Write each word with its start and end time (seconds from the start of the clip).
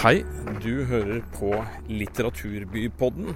Hei, 0.00 0.22
du 0.64 0.86
hører 0.88 1.18
på 1.34 1.50
Litteraturbypodden. 1.92 3.34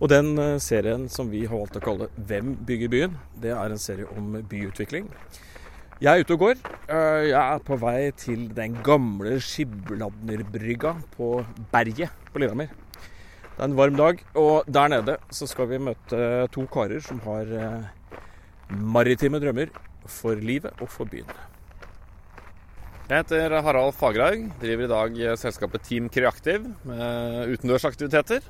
Og 0.00 0.08
den 0.08 0.30
eh, 0.40 0.54
serien 0.64 1.02
som 1.12 1.28
vi 1.28 1.42
har 1.44 1.60
valgt 1.60 1.76
å 1.76 1.82
kalle 1.84 2.06
'Hvem 2.16 2.54
bygger 2.64 2.88
byen?', 2.88 3.18
det 3.36 3.50
er 3.52 3.74
en 3.74 3.82
serie 3.82 4.06
om 4.16 4.38
byutvikling. 4.48 5.10
Jeg 6.00 6.08
er 6.08 6.24
ute 6.24 6.32
og 6.32 6.40
går. 6.46 6.54
Eh, 6.88 7.28
Jeg 7.28 7.42
er 7.42 7.58
på 7.58 7.76
vei 7.76 8.10
til 8.16 8.48
den 8.48 8.80
gamle 8.82 9.36
Skibladnerbrygga 9.44 10.94
på 11.18 11.44
Berget 11.70 12.08
på 12.32 12.40
Lillehammer. 12.40 12.72
Det 12.72 13.60
er 13.60 13.68
en 13.68 13.76
varm 13.76 13.96
dag, 13.96 14.24
og 14.34 14.64
der 14.64 14.88
nede 14.88 15.18
så 15.30 15.46
skal 15.46 15.68
vi 15.68 15.84
møte 15.84 16.48
to 16.48 16.64
karer 16.64 17.04
som 17.04 17.20
har 17.28 17.44
eh, 17.44 17.84
maritime 18.70 19.38
drømmer 19.38 19.68
for 20.06 20.34
livet 20.34 20.72
og 20.80 20.88
for 20.88 21.04
byen. 21.04 21.49
Jeg 23.10 23.24
heter 23.24 23.56
Harald 23.66 23.96
Fagerhaug. 23.98 24.42
Driver 24.62 24.86
i 24.86 24.90
dag 24.92 25.16
selskapet 25.40 25.82
Team 25.82 26.04
Kreaktiv 26.14 26.68
med 26.86 27.56
utendørsaktiviteter. 27.56 28.44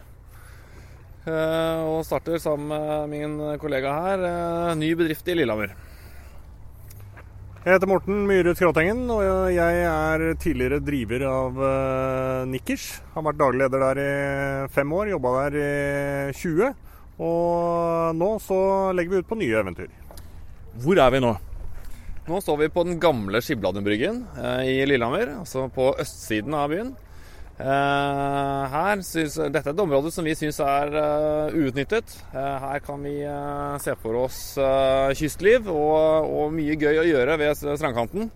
Eh, 1.24 1.80
Og 1.88 2.05
starter 2.05 2.36
sammen 2.36 2.69
med 2.69 3.09
min 3.09 3.38
kollega 3.56 3.95
her 4.05 4.27
eh, 4.28 4.74
ny 4.77 4.92
bedrift 5.00 5.33
i 5.33 5.38
Lillehammer. 5.38 5.73
Jeg 7.64 7.73
heter 7.73 7.88
Morten 7.88 8.27
Myhre 8.28 8.52
Skråtengen, 8.52 9.00
og 9.09 9.24
jeg 9.56 9.80
er 9.88 10.28
tidligere 10.36 10.84
driver 10.84 11.24
av 11.33 11.64
eh, 11.72 12.45
Nikkers. 12.52 12.91
Har 13.17 13.30
vært 13.30 13.41
daglig 13.41 13.64
leder 13.64 13.89
der 13.89 14.05
i 14.05 14.70
fem 14.77 14.92
år, 14.92 15.14
jobba 15.17 15.39
der 15.41 15.56
i 15.56 16.33
20. 16.36 16.74
Og 17.17 18.17
nå 18.20 18.34
så 18.45 18.64
legger 18.92 19.17
vi 19.17 19.24
ut 19.24 19.33
på 19.33 19.41
nye 19.41 19.62
eventyr. 19.64 19.89
Hvor 20.84 21.00
er 21.00 21.17
vi 21.17 21.24
nå? 21.24 21.39
Nå 22.31 22.39
står 22.39 22.56
vi 22.61 22.69
på 22.70 22.84
den 22.86 23.00
gamle 23.03 23.41
Skibladnerbryggen 23.42 24.20
eh, 24.39 24.61
i 24.70 24.75
Lillehammer, 24.86 25.33
altså 25.41 25.64
på 25.75 25.89
østsiden 25.98 26.55
av 26.55 26.69
byen. 26.70 26.92
Eh, 27.59 28.61
her 28.70 29.03
synes, 29.03 29.34
dette 29.50 29.64
er 29.64 29.75
et 29.75 29.83
område 29.83 30.12
som 30.14 30.28
vi 30.28 30.36
syns 30.39 30.61
er 30.62 30.95
eh, 31.01 31.56
uutnyttet. 31.58 32.14
Her 32.31 32.78
kan 32.86 33.03
vi 33.03 33.17
se 33.83 33.97
for 33.98 34.20
oss 34.23 34.39
kystliv 35.19 35.67
og, 35.75 36.31
og 36.31 36.55
mye 36.55 36.78
gøy 36.78 37.03
å 37.03 37.08
gjøre 37.08 37.41
ved 37.42 37.58
strandkanten. 37.67 38.31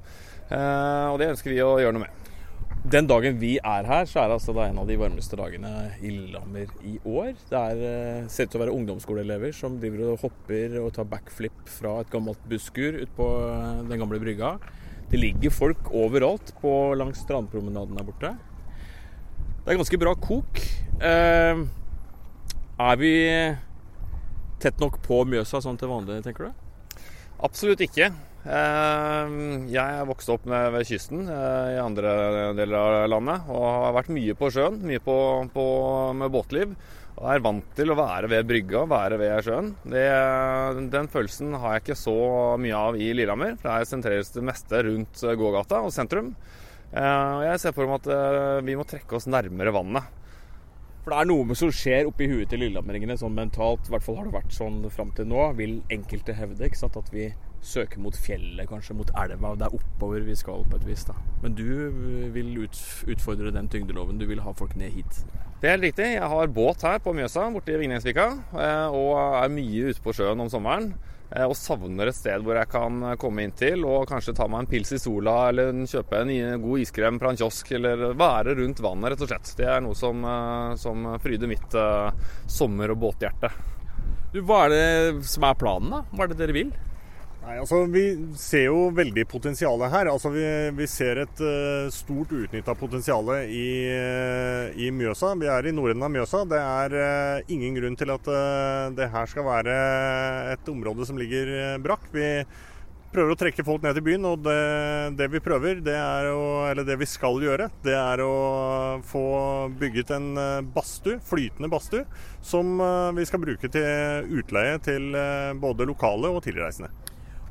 Og 0.50 1.16
det 1.22 1.30
ønsker 1.30 1.54
vi 1.54 1.62
å 1.62 1.76
gjøre 1.78 1.94
noe 1.94 2.08
med. 2.08 2.23
Den 2.84 3.06
dagen 3.08 3.38
vi 3.40 3.54
er 3.64 3.86
her, 3.88 4.04
så 4.04 4.18
er 4.20 4.28
det 4.28 4.34
altså 4.36 4.52
en 4.60 4.78
av 4.82 4.88
de 4.90 4.96
varmeste 5.00 5.38
dagene 5.40 5.70
i 6.04 6.10
Lillehammer 6.10 6.68
i 6.84 6.98
år. 7.08 7.30
Det 7.48 7.56
er, 7.56 7.78
eh, 7.80 8.26
ser 8.28 8.44
ut 8.44 8.50
til 8.52 8.60
å 8.60 8.64
være 8.66 8.74
ungdomsskoleelever 8.76 9.54
som 9.56 9.78
driver 9.80 10.10
og 10.12 10.20
hopper 10.20 10.76
og 10.82 10.92
tar 10.92 11.08
backflip 11.08 11.64
fra 11.64 12.00
et 12.00 12.10
gammelt 12.12 12.42
busskur 12.46 13.00
ut 13.00 13.14
på 13.16 13.28
eh, 13.48 13.88
den 13.88 13.98
gamle 13.98 14.20
brygga. 14.20 14.58
Det 15.08 15.16
ligger 15.16 15.48
folk 15.50 15.88
overalt 15.96 16.52
på, 16.60 16.92
langs 16.94 17.24
strandpromenaden 17.24 17.96
der 17.96 18.04
borte. 18.04 18.34
Det 19.64 19.72
er 19.72 19.80
ganske 19.80 20.00
bra 20.04 20.12
kok. 20.14 20.60
Eh, 21.00 21.64
er 22.84 23.00
vi 23.00 23.14
tett 24.60 24.76
nok 24.78 25.00
på 25.00 25.24
Mjøsa 25.24 25.64
sånn 25.64 25.80
til 25.80 25.88
vanlig, 25.88 26.20
tenker 26.22 26.50
du? 26.50 26.63
Absolutt 27.44 27.82
ikke. 27.84 28.08
Eh, 28.44 29.34
Jeg 29.72 29.98
er 30.00 30.08
vokst 30.08 30.30
opp 30.32 30.44
ved 30.48 30.84
kysten 30.88 31.26
eh, 31.28 31.74
i 31.76 31.80
andre 31.80 32.12
deler 32.56 32.76
av 32.80 33.08
landet 33.12 33.48
og 33.52 33.64
har 33.64 33.94
vært 33.98 34.12
mye 34.16 34.36
på 34.38 34.50
sjøen, 34.52 34.80
mye 34.88 35.00
på, 35.04 35.16
på, 35.54 35.64
med 36.20 36.32
båtliv. 36.34 36.74
Og 37.14 37.28
er 37.30 37.44
vant 37.44 37.66
til 37.78 37.92
å 37.92 37.96
være 37.98 38.26
ved 38.32 38.48
brygga, 38.48 38.80
være 38.90 39.18
ved 39.20 39.36
sjøen. 39.46 39.68
Det, 39.86 40.02
den 40.90 41.06
følelsen 41.12 41.54
har 41.62 41.76
jeg 41.76 41.84
ikke 41.84 41.98
så 42.00 42.16
mye 42.58 42.80
av 42.88 42.98
i 42.98 43.12
Lillehammer. 43.14 43.54
For 43.60 43.70
her 43.70 43.86
sentreres 43.86 44.32
det 44.34 44.42
meste 44.48 44.80
rundt 44.88 45.22
gågata 45.38 45.84
og 45.86 45.94
sentrum. 45.94 46.32
Eh, 46.90 47.30
Og 47.38 47.44
jeg 47.46 47.62
ser 47.62 47.76
for 47.76 47.86
meg 47.90 48.02
at 48.02 48.64
vi 48.66 48.74
må 48.78 48.86
trekke 48.88 49.20
oss 49.20 49.28
nærmere 49.30 49.74
vannet. 49.76 50.10
For 51.04 51.12
det 51.12 51.18
er 51.20 51.28
noe 51.28 51.54
som 51.58 51.68
skjer 51.74 52.06
oppi 52.08 52.26
huet 52.30 52.48
til 52.48 52.62
lillehammeringene 52.64 53.18
sånn 53.20 53.34
mentalt. 53.36 53.84
I 53.90 53.92
hvert 53.92 54.04
fall 54.06 54.16
har 54.16 54.24
det 54.30 54.32
vært 54.38 54.54
sånn 54.56 54.78
fram 54.90 55.10
til 55.12 55.26
nå, 55.28 55.42
vil 55.58 55.82
enkelte 55.92 56.32
hevde. 56.38 56.64
ikke 56.64 56.80
sant? 56.80 56.96
At 56.96 57.10
vi 57.12 57.26
søker 57.64 58.00
mot 58.00 58.16
fjellet, 58.16 58.64
kanskje 58.70 58.96
mot 58.96 59.10
elva. 59.20 59.50
og 59.52 59.58
Det 59.60 59.66
er 59.68 59.76
oppover 59.76 60.24
vi 60.24 60.34
skal 60.40 60.64
på 60.64 60.78
et 60.80 60.86
vis. 60.88 61.04
da. 61.04 61.12
Men 61.42 61.54
du 61.58 61.66
eh, 61.90 62.30
vil 62.32 62.56
utfordre 62.64 63.52
den 63.52 63.68
tyngdeloven. 63.68 64.16
Du 64.18 64.24
vil 64.26 64.40
ha 64.40 64.52
folk 64.56 64.76
ned 64.80 64.96
hit. 64.96 65.20
Det 65.60 65.68
er 65.68 65.76
helt 65.76 65.88
riktig. 65.90 66.08
Jeg 66.16 66.28
har 66.32 66.46
båt 66.56 66.82
her 66.88 66.98
på 67.04 67.12
Mjøsa, 67.16 67.50
borte 67.52 67.72
i 67.76 67.80
Vingnesvika. 67.84 68.26
eh, 68.56 68.88
Og 68.88 69.12
er 69.44 69.52
mye 69.52 69.90
ute 69.92 70.00
på 70.04 70.12
sjøen 70.16 70.40
om 70.40 70.48
sommeren. 70.48 70.94
Eh, 71.34 71.44
Og 71.44 71.56
savner 71.58 72.10
et 72.10 72.16
sted 72.16 72.44
hvor 72.44 72.58
jeg 72.58 72.70
kan 72.72 73.02
komme 73.20 73.44
inn 73.44 73.54
til 73.58 73.84
og 73.88 74.08
kanskje 74.10 74.36
ta 74.38 74.48
meg 74.50 74.64
en 74.64 74.70
pils 74.70 74.94
i 74.94 75.00
sola, 75.02 75.36
eller 75.50 75.84
kjøpe 75.90 76.22
en 76.22 76.62
god 76.62 76.86
iskrem 76.86 77.20
fra 77.20 77.34
en 77.34 77.40
kiosk, 77.42 77.74
eller 77.78 78.06
være 78.18 78.56
rundt 78.60 78.82
vannet, 78.84 79.12
rett 79.12 79.26
og 79.26 79.30
slett. 79.32 79.54
Det 79.58 79.68
er 79.68 79.84
noe 79.84 79.98
som, 79.98 80.24
eh, 80.24 80.74
som 80.80 81.06
fryder 81.22 81.50
mitt 81.50 81.74
eh, 81.74 82.26
sommer- 82.46 82.94
og 82.94 83.02
båthjerte. 83.04 83.52
Hva 84.34 84.64
er 84.64 84.72
det 84.74 85.24
som 85.30 85.46
er 85.46 85.54
planen, 85.54 85.92
da? 85.94 86.02
Hva 86.10 86.24
er 86.24 86.32
det 86.32 86.40
dere 86.40 86.56
vil? 86.56 86.74
Nei, 87.44 87.58
altså 87.60 87.82
Vi 87.92 88.02
ser 88.40 88.70
jo 88.70 88.86
veldig 88.96 89.26
potensialet 89.28 89.92
her. 89.92 90.08
Altså 90.08 90.32
Vi, 90.32 90.44
vi 90.78 90.86
ser 90.88 91.20
et 91.26 91.42
uh, 91.44 91.92
stort 91.92 92.32
utnytta 92.32 92.72
potensial 92.78 93.28
i, 93.44 93.66
uh, 93.92 94.72
i 94.80 94.88
Mjøsa. 94.94 95.34
Vi 95.40 95.50
er 95.52 95.68
i 95.68 95.74
nordenden 95.76 96.06
av 96.06 96.14
Mjøsa. 96.14 96.44
Det 96.48 96.60
er 96.60 96.96
uh, 96.96 97.52
ingen 97.52 97.76
grunn 97.76 97.98
til 98.00 98.14
at 98.14 98.30
det 98.96 99.10
her 99.12 99.28
skal 99.28 99.44
være 99.44 99.74
et 100.54 100.70
område 100.72 101.04
som 101.04 101.20
ligger 101.20 101.76
brakk. 101.84 102.08
Vi 102.14 102.30
prøver 103.12 103.34
å 103.34 103.38
trekke 103.38 103.62
folk 103.66 103.84
ned 103.84 103.94
til 103.94 104.06
byen, 104.08 104.24
og 104.26 104.40
det, 104.42 104.56
det 105.20 105.28
vi 105.30 105.42
prøver, 105.44 105.78
det 105.84 105.94
å, 106.32 106.64
eller 106.66 106.88
det 106.88 106.96
vi 106.98 107.06
skal 107.06 107.38
gjøre, 107.44 107.68
det 107.84 107.94
er 107.94 108.24
å 108.24 108.32
få 109.06 109.24
bygget 109.78 110.10
en 110.16 110.32
badstue, 110.74 111.20
flytende 111.22 111.70
badstue, 111.70 112.02
som 112.42 112.74
vi 113.14 113.28
skal 113.28 113.44
bruke 113.46 113.70
til 113.70 114.34
utleie 114.40 114.82
til 114.82 115.14
både 115.62 115.86
lokale 115.92 116.34
og 116.34 116.42
tilreisende. 116.48 116.90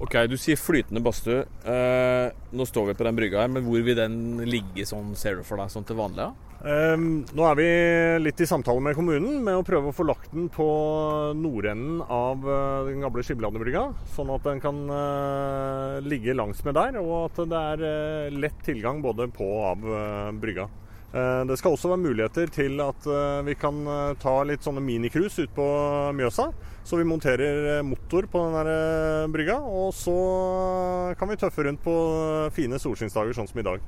Ok, 0.02 0.16
Du 0.28 0.38
sier 0.38 0.58
flytende 0.58 1.04
badstue. 1.04 1.44
Eh, 1.66 2.32
nå 2.52 2.66
står 2.66 2.90
vi 2.92 2.98
på 2.98 3.06
den 3.08 3.16
brygga 3.16 3.44
her, 3.44 3.52
men 3.54 3.64
hvor 3.68 3.84
vil 3.86 3.96
den 3.98 4.42
ligge 4.48 4.88
sånn, 4.90 5.14
ser 5.16 5.38
du 5.38 5.44
for 5.48 5.62
deg, 5.62 5.70
sånn 5.72 5.86
til 5.88 6.00
vanlig? 6.00 6.32
Ehm, 6.64 7.26
nå 7.36 7.44
er 7.44 7.58
vi 7.60 7.66
litt 8.24 8.40
i 8.40 8.48
samtale 8.48 8.80
med 8.80 8.96
kommunen 8.96 9.42
med 9.44 9.58
å 9.60 9.66
prøve 9.68 9.92
å 9.92 9.96
få 9.96 10.06
lagt 10.08 10.32
den 10.32 10.46
på 10.52 10.66
nordenden 11.36 12.00
av 12.08 12.46
eh, 12.48 12.86
den 12.88 13.04
gamle 13.04 13.24
Skibladnebrygga. 13.28 13.90
sånn 14.16 14.32
at 14.32 14.48
den 14.48 14.62
kan 14.64 14.80
eh, 14.88 15.98
ligge 16.08 16.36
langsmed 16.38 16.78
der, 16.80 17.02
og 17.02 17.26
at 17.28 17.44
det 17.52 17.64
er 17.74 17.84
eh, 17.90 18.38
lett 18.46 18.64
tilgang 18.64 19.04
både 19.04 19.28
på 19.36 19.44
og 19.44 19.66
av 19.74 19.92
eh, 19.92 20.32
brygga. 20.40 20.70
Eh, 21.14 21.42
det 21.46 21.60
skal 21.60 21.76
også 21.76 21.92
være 21.92 22.02
muligheter 22.02 22.50
til 22.50 22.80
at 22.82 23.06
eh, 23.06 23.42
vi 23.46 23.54
kan 23.60 23.84
eh, 23.86 24.16
ta 24.18 24.34
litt 24.50 24.66
sånne 24.66 24.82
minicruise 24.82 25.46
ut 25.46 25.52
på 25.54 25.66
Mjøsa. 26.18 26.48
Så 26.84 26.98
vi 26.98 27.06
monterer 27.06 27.84
motor 27.86 28.26
på 28.28 28.40
den 28.52 29.32
brygga, 29.32 29.56
og 29.62 29.94
så 29.96 30.16
kan 31.16 31.30
vi 31.32 31.38
tøffe 31.40 31.64
rundt 31.64 31.80
på 31.86 31.94
fine 32.52 32.76
solskinnsdager 32.82 33.38
sånn 33.38 33.48
som 33.48 33.62
i 33.62 33.64
dag. 33.64 33.86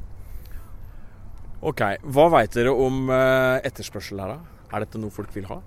Ok, 1.65 1.81
Hva 2.07 2.29
veit 2.31 2.55
dere 2.55 2.71
om 2.71 3.09
etterspørsel 3.11 4.21
her, 4.23 4.37
da? 4.37 4.69
Er 4.71 4.85
dette 4.85 5.01
noe 5.01 5.11
folk 5.11 5.35
vil 5.35 5.49
ha? 5.49 5.57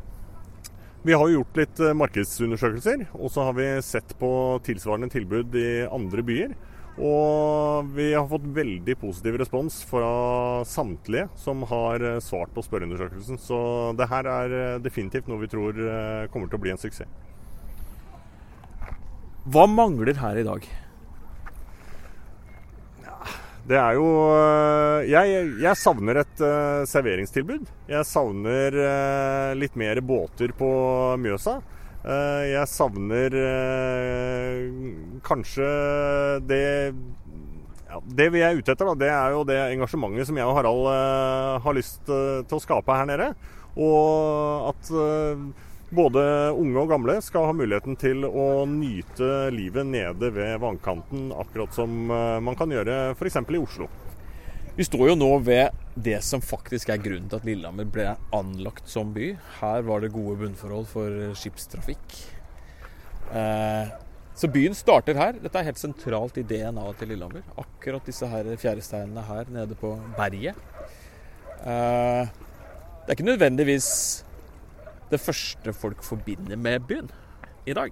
Vi 1.04 1.12
har 1.20 1.34
gjort 1.34 1.60
litt 1.60 1.84
markedsundersøkelser, 2.00 3.04
og 3.12 3.28
så 3.34 3.44
har 3.50 3.60
vi 3.60 3.68
sett 3.84 4.16
på 4.16 4.32
tilsvarende 4.64 5.12
tilbud 5.12 5.60
i 5.60 5.68
andre 5.84 6.24
byer. 6.24 6.56
Og 6.98 7.86
vi 7.94 8.08
har 8.10 8.26
fått 8.26 8.46
veldig 8.56 8.96
positiv 8.98 9.36
respons 9.38 9.76
fra 9.86 10.64
samtlige 10.66 11.28
som 11.38 11.62
har 11.70 12.02
eh, 12.02 12.18
svart 12.24 12.50
på 12.54 12.64
spørreundersøkelsen. 12.66 13.38
Så 13.38 13.60
det 13.98 14.08
her 14.10 14.26
er 14.26 14.56
eh, 14.58 14.80
definitivt 14.82 15.30
noe 15.30 15.44
vi 15.44 15.50
tror 15.52 15.78
eh, 15.78 16.26
kommer 16.32 16.50
til 16.50 16.58
å 16.58 16.64
bli 16.64 16.74
en 16.74 16.82
suksess. 16.82 17.06
Hva 19.48 19.64
mangler 19.70 20.18
her 20.18 20.42
i 20.42 20.46
dag? 20.46 20.66
Det 23.68 23.76
er 23.76 23.98
jo 23.98 24.04
Jeg, 25.04 25.40
jeg 25.60 25.76
savner 25.76 26.22
et 26.22 26.42
serveringstilbud. 26.88 27.66
Jeg 27.88 28.08
savner 28.08 28.76
litt 29.56 29.76
mer 29.76 30.00
båter 30.00 30.54
på 30.56 30.70
Mjøsa. 31.20 31.58
Eh, 32.04 32.44
jeg 32.52 32.70
savner 32.70 33.34
øh, 33.34 34.58
kanskje 35.26 35.68
det 36.46 36.64
ja, 37.88 38.00
Det 38.20 38.28
vi 38.34 38.42
er 38.44 38.58
ute 38.58 38.74
etter, 38.74 38.86
da, 38.86 38.94
det 39.00 39.08
er 39.10 39.34
jo 39.34 39.46
det 39.48 39.58
engasjementet 39.72 40.28
som 40.28 40.38
jeg 40.38 40.46
og 40.46 40.58
Harald 40.58 40.90
øh, 40.92 41.54
har 41.64 41.78
lyst 41.78 42.04
til 42.06 42.58
å 42.58 42.62
skape 42.62 42.98
her 43.00 43.08
nede. 43.08 43.32
Og 43.78 44.68
at 44.72 44.92
både 45.94 46.22
unge 46.52 46.82
og 46.82 46.90
gamle 46.90 47.16
skal 47.24 47.48
ha 47.48 47.54
muligheten 47.56 47.96
til 48.00 48.26
å 48.28 48.66
nyte 48.68 49.48
livet 49.54 49.88
nede 49.88 50.30
ved 50.34 50.60
vannkanten, 50.60 51.30
akkurat 51.32 51.72
som 51.76 52.10
eh, 52.12 52.40
man 52.44 52.58
kan 52.58 52.72
gjøre 52.72 53.14
f.eks. 53.16 53.40
i 53.40 53.60
Oslo. 53.62 53.88
Vi 54.78 54.84
står 54.86 55.08
jo 55.08 55.14
nå 55.18 55.28
ved 55.42 55.74
det 55.98 56.20
som 56.22 56.38
faktisk 56.38 56.92
er 56.94 57.00
grunnen 57.02 57.26
til 57.26 57.40
at 57.40 57.46
Lillehammer 57.48 57.86
ble 57.90 58.12
anlagt 58.36 58.86
som 58.86 59.08
by. 59.10 59.32
Her 59.58 59.80
var 59.88 60.04
det 60.04 60.12
gode 60.14 60.36
bunnforhold 60.38 60.84
for 60.86 61.16
skipstrafikk. 61.40 62.14
Eh, 63.34 63.90
så 64.38 64.50
byen 64.54 64.78
starter 64.78 65.18
her. 65.18 65.34
Dette 65.42 65.58
er 65.58 65.66
helt 65.66 65.82
sentralt 65.82 66.38
i 66.38 66.44
DNA-et 66.46 67.02
til 67.02 67.10
Lillehammer. 67.10 67.42
Akkurat 67.58 68.06
disse 68.06 68.28
her 68.30 68.52
fjæresteinene 68.54 69.24
her 69.26 69.50
nede 69.50 69.74
på 69.80 69.96
berget. 70.14 70.62
Eh, 71.58 72.30
det 72.30 73.10
er 73.10 73.16
ikke 73.16 73.26
nødvendigvis 73.32 73.90
det 75.10 75.18
første 75.18 75.74
folk 75.74 76.06
forbinder 76.06 76.54
med 76.54 76.86
byen 76.86 77.10
i 77.66 77.74
dag. 77.74 77.90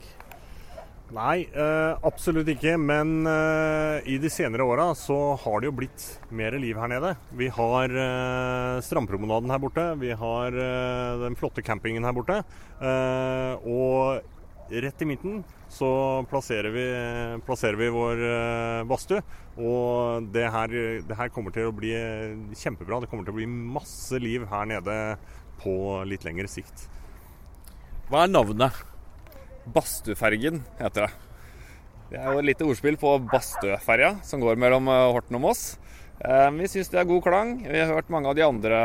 Nei, 1.15 1.47
eh, 1.55 1.99
absolutt 2.03 2.49
ikke. 2.51 2.75
Men 2.83 3.21
eh, 3.31 4.07
i 4.11 4.17
de 4.19 4.31
senere 4.33 4.67
åra 4.67 4.89
så 4.99 5.37
har 5.39 5.61
det 5.63 5.69
jo 5.71 5.77
blitt 5.79 6.07
mer 6.35 6.57
liv 6.59 6.79
her 6.81 6.91
nede. 6.91 7.13
Vi 7.39 7.47
har 7.55 7.93
eh, 7.95 8.79
Strandpromenaden 8.83 9.53
her 9.55 9.63
borte. 9.63 9.85
Vi 10.01 10.11
har 10.19 10.57
den 11.23 11.39
flotte 11.39 11.63
campingen 11.63 12.05
her 12.07 12.17
borte. 12.17 12.41
Og 13.67 14.73
rett 14.83 15.03
i 15.03 15.07
midten 15.07 15.45
så 15.71 15.89
plasserer 16.31 16.75
vi, 16.75 16.85
plasserer 17.47 17.79
vi 17.79 17.93
vår 17.95 18.25
badstue. 18.91 19.23
Og 19.63 20.27
det 20.35 20.49
her, 20.53 20.75
det 21.07 21.21
her 21.21 21.31
kommer 21.33 21.55
til 21.55 21.71
å 21.71 21.77
bli 21.77 21.95
kjempebra. 22.59 23.01
Det 23.05 23.13
kommer 23.13 23.29
til 23.29 23.37
å 23.37 23.39
bli 23.39 23.47
masse 23.47 24.19
liv 24.23 24.49
her 24.51 24.67
nede 24.75 24.99
på 25.63 26.03
litt 26.11 26.27
lengre 26.27 26.51
sikt. 26.51 26.89
Hva 28.11 28.27
er 28.27 28.35
navnet? 28.35 28.85
Badstuefergen 29.75 30.63
heter 30.79 31.07
det. 31.09 31.15
Det 32.07 32.21
er 32.23 32.29
jo 32.31 32.39
et 32.39 32.47
lite 32.53 32.67
ordspill 32.69 32.95
på 33.01 33.17
Bastøferja, 33.33 34.13
som 34.23 34.43
går 34.45 34.59
mellom 34.63 34.87
eh, 34.93 35.09
Horten 35.11 35.41
og 35.41 35.43
Moss. 35.49 35.63
Eh, 36.23 36.51
Vi 36.55 36.69
syns 36.71 36.93
det 36.93 37.01
er 37.01 37.09
god 37.09 37.25
klang. 37.25 37.51
Vi 37.67 37.81
har 37.81 37.91
hørt 37.91 38.13
mange 38.15 38.31
av 38.31 38.37
de 38.39 38.45
andre 38.47 38.79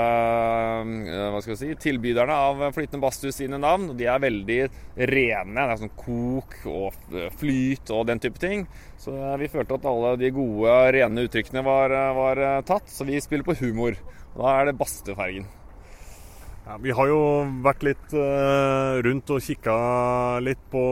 eh, 0.81 1.53
si, 1.53 1.69
tilbyderne 1.85 2.33
av 2.33 2.63
flytende 2.73 3.03
badstue 3.05 3.35
sine 3.35 3.61
navn. 3.61 3.91
De 3.99 4.09
er 4.09 4.23
veldig 4.25 4.59
rene. 5.13 5.53
Det 5.53 5.67
er 5.67 5.81
sånn 5.83 5.93
kok 6.01 6.57
og 6.65 6.97
flyt 7.37 7.93
og 7.93 8.09
den 8.09 8.23
type 8.25 8.41
ting. 8.41 8.65
Så 8.97 9.13
vi 9.37 9.51
følte 9.53 9.77
at 9.77 9.85
alle 9.93 10.15
de 10.17 10.33
gode, 10.33 10.75
rene 10.97 11.29
uttrykkene 11.29 11.61
var, 11.67 11.93
var 12.17 12.45
tatt. 12.65 12.89
Så 12.89 13.05
vi 13.05 13.21
spiller 13.21 13.45
på 13.45 13.59
humor. 13.61 14.01
Da 14.33 14.57
er 14.57 14.71
det 14.71 14.79
Bastøfergen. 14.81 15.45
Ja, 16.71 16.77
vi 16.79 16.93
har 16.95 17.09
jo 17.09 17.23
vært 17.65 17.81
litt 17.83 18.13
uh, 18.15 18.95
rundt 19.03 19.31
og 19.33 19.43
kikka 19.43 19.73
litt 20.39 20.61
på 20.71 20.83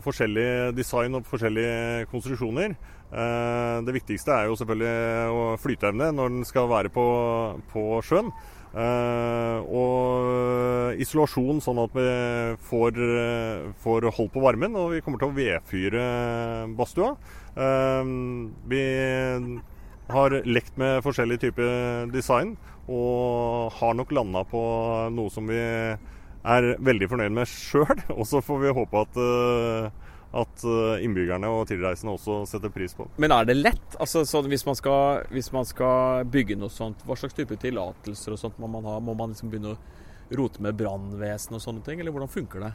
forskjellig 0.00 0.72
design 0.72 1.18
og 1.18 1.26
forskjellige 1.28 2.06
konstruksjoner. 2.08 2.72
Uh, 3.12 3.84
det 3.84 3.92
viktigste 3.98 4.32
er 4.32 4.48
jo 4.48 4.56
selvfølgelig 4.56 5.58
flyteevne 5.60 6.08
når 6.16 6.32
den 6.32 6.48
skal 6.48 6.70
være 6.72 6.88
på, 6.94 7.04
på 7.74 7.82
sjøen. 8.08 8.32
Uh, 8.72 9.60
og 9.68 10.96
isolasjon, 11.04 11.60
sånn 11.60 11.82
at 11.84 11.92
vi 11.98 12.08
får, 12.70 13.04
får 13.84 14.08
hold 14.16 14.32
på 14.32 14.46
varmen. 14.46 14.80
Og 14.80 14.94
vi 14.96 15.04
kommer 15.04 15.20
til 15.20 15.28
å 15.28 15.36
vedfyre 15.36 16.06
badstua. 16.78 17.12
vi 18.72 18.82
har 20.08 20.40
lekt 20.48 20.80
med 20.80 21.02
forskjellige 21.04 21.50
typer 21.50 22.08
design 22.16 22.56
og 22.88 23.72
har 23.78 23.96
nok 23.96 24.12
landa 24.16 24.44
på 24.48 24.60
noe 25.12 25.32
som 25.32 25.48
vi 25.50 25.58
er 25.58 26.68
veldig 26.80 27.08
fornøyd 27.10 27.34
med 27.36 27.50
sjøl. 27.50 27.98
Og 28.18 28.24
så 28.28 28.40
får 28.44 28.62
vi 28.62 28.74
håpe 28.78 29.02
at, 29.04 29.18
at 30.42 30.64
innbyggerne 31.04 31.50
og 31.52 31.66
tilreisende 31.68 32.14
også 32.16 32.40
setter 32.48 32.72
pris 32.72 32.96
på 32.96 33.04
det. 33.04 33.20
Men 33.20 33.34
er 33.36 33.48
det 33.48 33.58
lett? 33.58 33.98
Altså, 34.00 34.24
hvis, 34.48 34.64
man 34.64 34.78
skal, 34.78 35.26
hvis, 35.34 35.52
man 35.52 35.68
skal, 35.68 36.24
bygge 36.32 36.56
noe 36.56 36.72
sånt, 36.72 37.04
hva 37.04 37.18
slags 37.18 37.36
type 37.36 37.60
tillatelser 37.60 38.36
og 38.36 38.40
sånt 38.40 38.60
må 38.62 38.70
man 38.72 38.88
ha? 38.88 38.96
Må 39.04 39.16
man 39.18 39.34
liksom 39.34 39.52
begynne 39.52 39.76
å 39.76 40.38
rote 40.38 40.64
med 40.64 40.76
brannvesen 40.76 41.56
og 41.56 41.64
sånne 41.64 41.84
ting, 41.84 42.00
eller 42.00 42.14
hvordan 42.14 42.32
funker 42.32 42.64
det? 42.64 42.72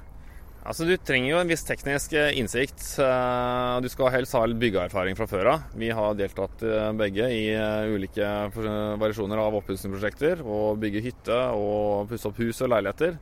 Altså, 0.63 0.85
Du 0.87 0.95
trenger 0.95 1.33
jo 1.33 1.39
en 1.41 1.49
viss 1.51 1.65
teknisk 1.67 2.13
eh, 2.15 2.37
innsikt. 2.39 2.83
Eh, 3.03 3.73
du 3.83 3.89
skal 3.91 4.13
helst 4.15 4.35
ha 4.37 4.45
byggeerfaring 4.47 5.17
fra 5.19 5.27
før 5.27 5.49
av. 5.55 5.65
Vi 5.79 5.89
har 5.91 6.15
deltatt 6.15 6.63
eh, 6.63 6.91
begge 6.99 7.27
i 7.35 7.43
ulike 7.91 8.29
variasjoner 8.55 9.41
av 9.43 9.59
oppussingsprosjekter. 9.59 10.43
Og 10.47 10.79
bygge 10.83 11.03
hytte 11.03 11.39
og 11.57 12.07
pusse 12.11 12.29
opp 12.31 12.39
hus 12.39 12.63
og 12.63 12.71
leiligheter. 12.71 13.19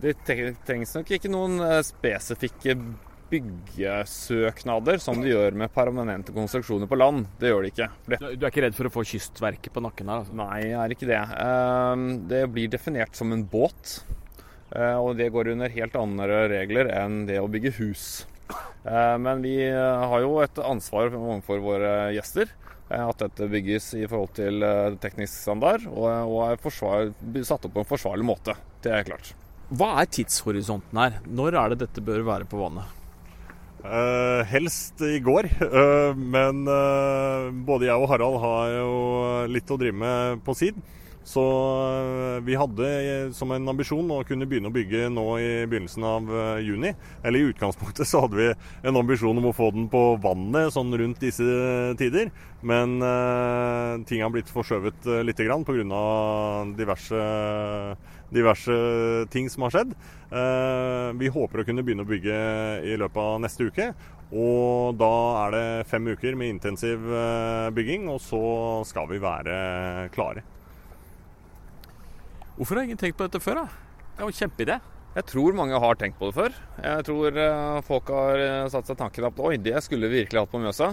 Det 0.00 0.14
trengs 0.24 0.94
nok 0.96 1.10
ikke 1.16 1.30
noen 1.32 1.60
spesifikke 1.86 2.76
byggesøknader 3.30 4.98
som 5.02 5.20
de 5.22 5.30
gjør 5.30 5.54
med 5.58 5.70
permanente 5.74 6.34
konstruksjoner 6.34 6.90
på 6.90 6.98
land. 6.98 7.28
Det 7.42 7.50
gjør 7.52 7.66
de 7.66 7.70
ikke. 7.74 7.90
Det. 8.06 8.20
Du 8.38 8.46
er 8.46 8.50
ikke 8.50 8.64
redd 8.66 8.78
for 8.78 8.90
å 8.90 8.94
få 8.94 9.06
Kystverket 9.06 9.74
på 9.74 9.82
nakken 9.84 10.10
her? 10.10 10.24
Altså. 10.24 10.38
Nei, 10.40 10.62
jeg 10.66 10.78
er 10.82 10.96
ikke 10.96 11.10
det. 11.10 11.20
Det 12.32 12.42
blir 12.54 12.72
definert 12.74 13.18
som 13.18 13.34
en 13.34 13.46
båt. 13.50 14.00
Eh, 14.70 14.96
og 14.96 15.16
det 15.18 15.30
går 15.34 15.52
under 15.54 15.72
helt 15.74 15.96
andre 15.98 16.44
regler 16.52 16.90
enn 16.94 17.24
det 17.28 17.40
å 17.42 17.50
bygge 17.50 17.74
hus. 17.80 18.04
Eh, 18.50 19.16
men 19.22 19.42
vi 19.42 19.56
eh, 19.66 20.04
har 20.12 20.22
jo 20.22 20.38
et 20.44 20.62
ansvar 20.62 21.10
overfor 21.10 21.62
våre 21.64 21.94
gjester. 22.16 22.52
At 22.90 23.20
dette 23.22 23.46
bygges 23.46 23.92
i 23.94 24.06
forhold 24.10 24.32
til 24.34 24.64
teknisk 24.98 25.30
standard 25.30 25.84
og 25.86 26.40
er 26.42 26.56
forsvar, 26.58 27.12
satt 27.46 27.68
opp 27.68 27.76
på 27.76 27.84
en 27.84 27.86
forsvarlig 27.86 28.26
måte. 28.26 28.56
Det 28.82 28.90
er 28.90 29.06
klart. 29.06 29.30
Hva 29.70 29.92
er 30.00 30.08
tidshorisonten 30.10 30.98
her? 30.98 31.20
Når 31.22 31.54
er 31.54 31.70
det 31.70 31.84
dette 31.84 32.02
bør 32.02 32.24
være 32.26 32.48
på 32.50 32.58
vannet? 32.58 32.96
Uh, 33.80 34.42
helst 34.50 34.98
i 35.06 35.20
går, 35.22 35.46
uh, 35.62 36.18
men 36.34 36.66
uh, 36.66 37.46
både 37.64 37.86
jeg 37.86 38.02
og 38.02 38.10
Harald 38.10 38.40
har 38.42 38.74
jo 38.74 38.90
litt 39.54 39.70
å 39.70 39.78
drive 39.80 40.02
med 40.02 40.42
på 40.44 40.56
SID. 40.58 40.82
Så 41.30 41.42
eh, 41.94 42.40
vi 42.42 42.56
hadde 42.58 42.86
eh, 42.90 43.28
som 43.36 43.52
en 43.54 43.70
ambisjon 43.70 44.08
å 44.10 44.22
kunne 44.26 44.48
begynne 44.50 44.70
å 44.70 44.74
bygge 44.74 45.06
nå 45.14 45.26
i 45.38 45.50
begynnelsen 45.70 46.06
av 46.06 46.26
eh, 46.34 46.62
juni. 46.66 46.90
Eller 47.22 47.38
i 47.38 47.50
utgangspunktet 47.52 48.08
så 48.10 48.24
hadde 48.24 48.40
vi 48.40 48.48
en 48.88 48.98
ambisjon 48.98 49.38
om 49.38 49.50
å 49.50 49.54
få 49.54 49.70
den 49.76 49.86
på 49.92 50.02
vannet 50.22 50.74
sånn 50.74 50.90
rundt 50.98 51.22
disse 51.22 51.46
tider. 52.00 52.32
Men 52.66 52.98
eh, 52.98 54.02
ting 54.10 54.24
har 54.24 54.34
blitt 54.34 54.50
forskjøvet 54.50 55.06
eh, 55.06 55.22
lite 55.28 55.46
grann 55.46 55.64
pga. 55.64 56.02
diverse, 56.76 57.22
diverse 58.34 58.78
ting 59.30 59.50
som 59.52 59.68
har 59.68 59.76
skjedd. 59.76 59.94
Eh, 60.34 61.08
vi 61.20 61.30
håper 61.30 61.62
å 61.62 61.68
kunne 61.68 61.86
begynne 61.86 62.02
å 62.02 62.10
bygge 62.10 62.38
i 62.90 62.98
løpet 62.98 63.22
av 63.22 63.42
neste 63.46 63.70
uke. 63.70 63.92
Og 64.30 64.98
da 64.98 65.14
er 65.46 65.54
det 65.54 65.66
fem 65.90 66.10
uker 66.10 66.34
med 66.38 66.56
intensiv 66.56 67.02
bygging, 67.74 68.06
og 68.10 68.18
så 68.22 68.40
skal 68.86 69.10
vi 69.10 69.22
være 69.22 70.08
klare. 70.14 70.46
Hvorfor 72.60 72.76
har 72.76 72.84
ingen 72.84 72.98
tenkt 73.00 73.16
på 73.16 73.24
dette 73.24 73.40
før? 73.40 73.62
da? 73.62 73.68
Det 74.12 74.20
var 74.20 74.28
en 74.28 74.36
kjempeidé. 74.36 74.74
Jeg 75.14 75.26
tror 75.30 75.54
mange 75.56 75.78
har 75.80 75.96
tenkt 75.96 76.18
på 76.20 76.28
det 76.28 76.36
før. 76.36 76.56
Jeg 76.84 77.04
tror 77.06 77.38
eh, 77.40 77.76
folk 77.86 78.10
har 78.12 78.40
eh, 78.44 78.64
satt 78.68 78.90
seg 78.90 78.98
tanken 79.00 79.26
at 79.30 79.38
oi, 79.40 79.54
det 79.56 79.80
skulle 79.80 80.10
vi 80.10 80.18
virkelig 80.20 80.42
hatt 80.42 80.50
på 80.52 80.58
Mjøsa. 80.60 80.90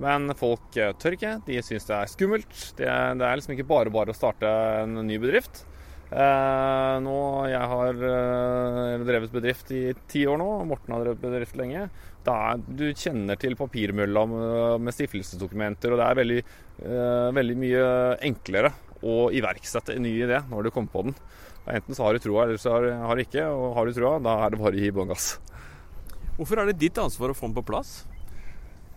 Men 0.00 0.32
folk 0.40 0.78
eh, 0.80 0.94
tør 0.96 1.18
ikke. 1.18 1.34
De 1.44 1.58
syns 1.60 1.84
det 1.84 1.98
er 1.98 2.08
skummelt. 2.08 2.54
Det, 2.78 2.86
det, 2.88 3.26
er 3.28 3.36
liksom 3.36 3.52
ikke 3.52 3.68
bare 3.68 3.92
bare 3.92 4.14
å 4.14 4.16
starte 4.16 4.48
en 4.80 5.02
ny 5.04 5.18
bedrift. 5.20 5.66
Eh, 6.08 6.94
nå, 7.04 7.16
Jeg 7.52 7.68
har 7.74 8.00
eh, 8.08 9.04
drevet 9.04 9.34
bedrift 9.36 9.74
i 9.76 9.82
ti 10.08 10.22
år 10.24 10.40
nå, 10.40 10.48
Morten 10.70 10.96
har 10.96 11.04
drevet 11.04 11.20
bedrift 11.26 11.60
lenge. 11.60 11.90
Da, 12.24 12.54
du 12.56 12.86
kjenner 12.88 13.36
til 13.36 13.58
papirmølla 13.60 14.24
med, 14.32 14.88
med 14.88 14.96
stiftelsesdokumenter, 14.96 15.92
og 15.92 16.00
det 16.00 16.08
er 16.08 16.20
veldig, 16.22 16.40
eh, 16.88 17.28
veldig 17.36 17.58
mye 17.66 17.84
enklere 18.30 18.72
å 19.02 19.30
iverksette 19.34 19.96
en 19.96 20.04
ny 20.06 20.14
idé 20.24 20.40
når 20.50 20.68
du 20.68 20.74
kommer 20.74 20.92
på 20.92 21.06
den. 21.08 21.16
Enten 21.70 21.94
så 21.94 22.06
har 22.06 22.14
du 22.14 22.22
troa, 22.22 22.46
eller 22.46 22.58
så 22.58 22.74
har 22.78 23.16
du 23.16 23.22
ikke. 23.22 23.44
Og 23.46 23.76
har 23.76 23.86
du 23.86 23.96
troa, 23.96 24.16
da 24.22 24.38
er 24.44 24.54
det 24.54 24.62
bare 24.62 24.78
å 24.78 24.82
gi 24.82 24.94
bånn 24.94 25.12
gass. 25.12 25.36
Hvorfor 26.38 26.62
er 26.62 26.70
det 26.70 26.80
ditt 26.80 26.98
ansvar 26.98 27.30
å 27.30 27.36
få 27.36 27.50
den 27.50 27.58
på 27.58 27.66
plass? 27.70 28.02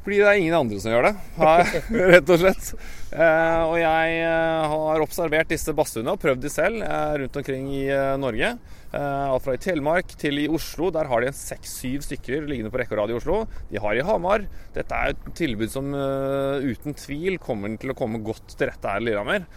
Fordi 0.06 0.20
det 0.22 0.26
er 0.30 0.38
ingen 0.38 0.54
andre 0.54 0.78
som 0.78 0.94
gjør 0.94 1.08
det, 1.08 1.16
rett 2.14 2.30
og 2.30 2.38
slett. 2.38 2.68
Eh, 3.16 3.62
og 3.64 3.78
jeg 3.80 4.18
eh, 4.22 4.64
har 4.70 5.02
observert 5.02 5.50
disse 5.50 5.74
badstuene 5.74 6.14
og 6.14 6.20
prøvd 6.22 6.44
de 6.44 6.52
selv 6.52 6.84
eh, 6.86 7.14
rundt 7.22 7.40
omkring 7.42 7.70
i 7.74 7.86
Norge. 8.22 8.56
Alt 8.96 9.44
fra 9.44 9.56
i 9.58 9.60
Telemark 9.60 10.14
til 10.16 10.38
i 10.40 10.46
Oslo. 10.48 10.88
Der 10.94 11.10
har 11.10 11.20
de 11.26 11.34
seks-syv 11.36 12.06
stykker 12.06 12.46
liggende 12.48 12.70
på 12.72 12.80
rekke 12.80 12.94
og 12.96 13.02
rad 13.02 13.12
i 13.12 13.18
Oslo. 13.18 13.42
De 13.68 13.82
har 13.82 13.98
i 13.98 14.06
Hamar. 14.08 14.46
Dette 14.78 14.96
er 14.96 15.12
et 15.12 15.26
tilbud 15.36 15.74
som 15.74 15.90
uten 15.92 16.96
tvil 16.96 17.36
kommer 17.44 17.76
til 17.82 17.92
å 17.92 17.98
komme 17.98 18.22
godt 18.24 18.56
til 18.56 18.70
rette 18.70 18.94
her 18.94 19.04
i 19.04 19.10
Lillehammer. 19.10 19.50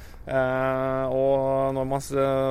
og 1.14 1.70
når 1.76 1.86
man 1.92 2.02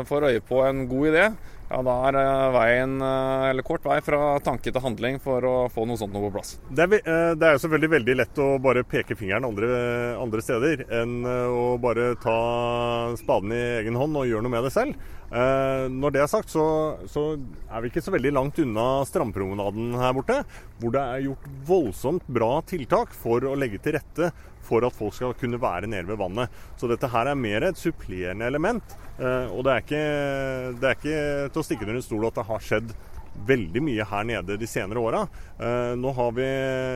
får 0.07 0.29
øye 0.29 0.45
på 0.47 0.63
en 0.63 0.85
god 0.87 1.11
idé 1.11 1.25
ja, 1.67 1.81
da 1.83 1.95
er 2.07 2.17
eh, 2.21 2.45
veien, 2.55 2.93
eh, 3.03 3.45
eller 3.49 3.65
kort 3.67 3.83
vei 3.87 3.97
fra 4.03 4.37
tanke 4.43 4.71
til 4.71 4.83
handling 4.83 5.19
for 5.23 5.43
å 5.43 5.55
få 5.71 5.83
noe 5.87 5.99
sånt 5.99 6.13
noe 6.15 6.29
på 6.29 6.37
plass. 6.37 6.55
Det 6.71 6.85
er, 6.85 7.01
eh, 7.01 7.33
det 7.35 7.43
er 7.43 7.57
jo 7.57 7.63
selvfølgelig 7.65 7.91
veldig 7.91 8.15
lett 8.21 8.41
å 8.43 8.47
bare 8.63 8.85
peke 8.87 9.17
fingeren 9.19 9.49
andre, 9.49 9.69
andre, 10.15 10.43
steder, 10.45 10.85
enn 11.01 11.19
å 11.27 11.75
bare 11.81 12.13
ta 12.23 12.37
spaden 13.19 13.51
i 13.51 13.61
egen 13.81 13.99
hånd 13.99 14.15
og 14.15 14.29
gjøre 14.29 14.45
noe 14.45 14.55
med 14.55 14.67
det 14.67 14.73
selv. 14.75 15.13
Når 15.27 16.13
det 16.15 16.21
er 16.23 16.29
sagt, 16.31 16.53
så, 16.53 16.63
så 17.11 17.33
er 17.35 17.81
vi 17.83 17.89
ikke 17.89 17.99
så 18.05 18.13
veldig 18.13 18.31
langt 18.31 18.61
unna 18.63 18.85
strandpromenaden 19.09 19.97
her 19.99 20.13
borte, 20.15 20.37
hvor 20.79 20.93
det 20.95 21.01
er 21.03 21.25
gjort 21.25 21.49
voldsomt 21.67 22.29
bra 22.31 22.61
tiltak 22.69 23.11
for 23.11 23.43
å 23.43 23.57
legge 23.59 23.81
til 23.83 23.97
rette 23.97 24.31
for 24.67 24.85
at 24.87 24.95
folk 24.95 25.15
skal 25.15 25.35
kunne 25.39 25.59
være 25.61 25.89
nede 25.89 26.07
ved 26.09 26.19
vannet. 26.19 26.53
Så 26.79 26.89
dette 26.91 27.09
her 27.11 27.31
er 27.31 27.39
mer 27.39 27.69
et 27.69 27.79
supplerende 27.79 28.47
element. 28.47 28.97
Eh, 29.17 29.51
og 29.51 29.65
det 29.65 29.73
er, 29.73 29.85
ikke, 29.85 30.07
det 30.77 30.89
er 30.89 30.97
ikke 30.97 31.21
til 31.53 31.61
å 31.61 31.65
stikke 31.65 31.87
under 31.87 31.99
en 31.99 32.05
stol 32.05 32.27
at 32.29 32.37
det 32.37 32.49
har 32.51 32.65
skjedd 32.67 32.91
veldig 33.47 33.81
mye 33.85 34.05
her 34.09 34.23
nede 34.25 34.55
de 34.57 34.69
senere 34.69 35.01
åra. 35.01 35.23
Eh, 35.61 35.93
nå 35.97 36.13
har 36.17 36.31
vi 36.37 36.45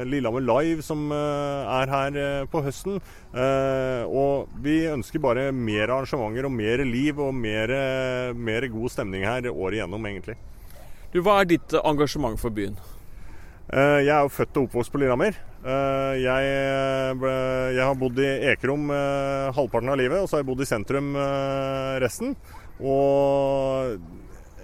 Lillehammer 0.09 0.45
Live 0.45 0.85
som 0.85 1.03
eh, 1.13 1.73
er 1.81 1.93
her 1.93 2.47
på 2.51 2.63
høsten. 2.65 3.01
Og 4.11 4.55
vi 4.63 4.81
ønsker 4.91 5.21
bare 5.23 5.49
mer 5.55 5.87
arrangementer 5.87 6.49
og 6.49 6.55
mer 6.55 6.85
liv 6.87 7.21
og 7.21 7.35
mer, 7.37 7.71
mer 8.35 8.67
god 8.73 8.91
stemning 8.91 9.23
her 9.27 9.47
året 9.51 9.79
igjennom, 9.79 10.09
egentlig. 10.09 10.35
Du, 11.11 11.21
Hva 11.23 11.41
er 11.41 11.53
ditt 11.53 11.77
engasjement 11.83 12.39
for 12.39 12.53
byen? 12.55 12.75
Eh, 13.71 13.99
jeg 14.03 14.11
er 14.11 14.25
jo 14.25 14.33
født 14.35 14.57
og 14.59 14.65
oppvokst 14.67 14.91
på 14.91 14.99
Lillehammer. 14.99 15.37
Eh, 15.61 16.15
jeg, 16.19 17.13
ble, 17.21 17.35
jeg, 17.75 17.85
har 17.85 17.99
bodd 17.99 18.19
i 18.19 18.31
Ekerom 18.51 18.89
halvparten 19.55 19.93
av 19.93 20.01
livet, 20.01 20.19
og 20.19 20.27
så 20.27 20.37
har 20.37 20.43
jeg 20.43 20.51
bodd 20.51 20.65
i 20.65 20.71
sentrum 20.71 21.13
resten. 22.03 22.35
Og 22.81 23.95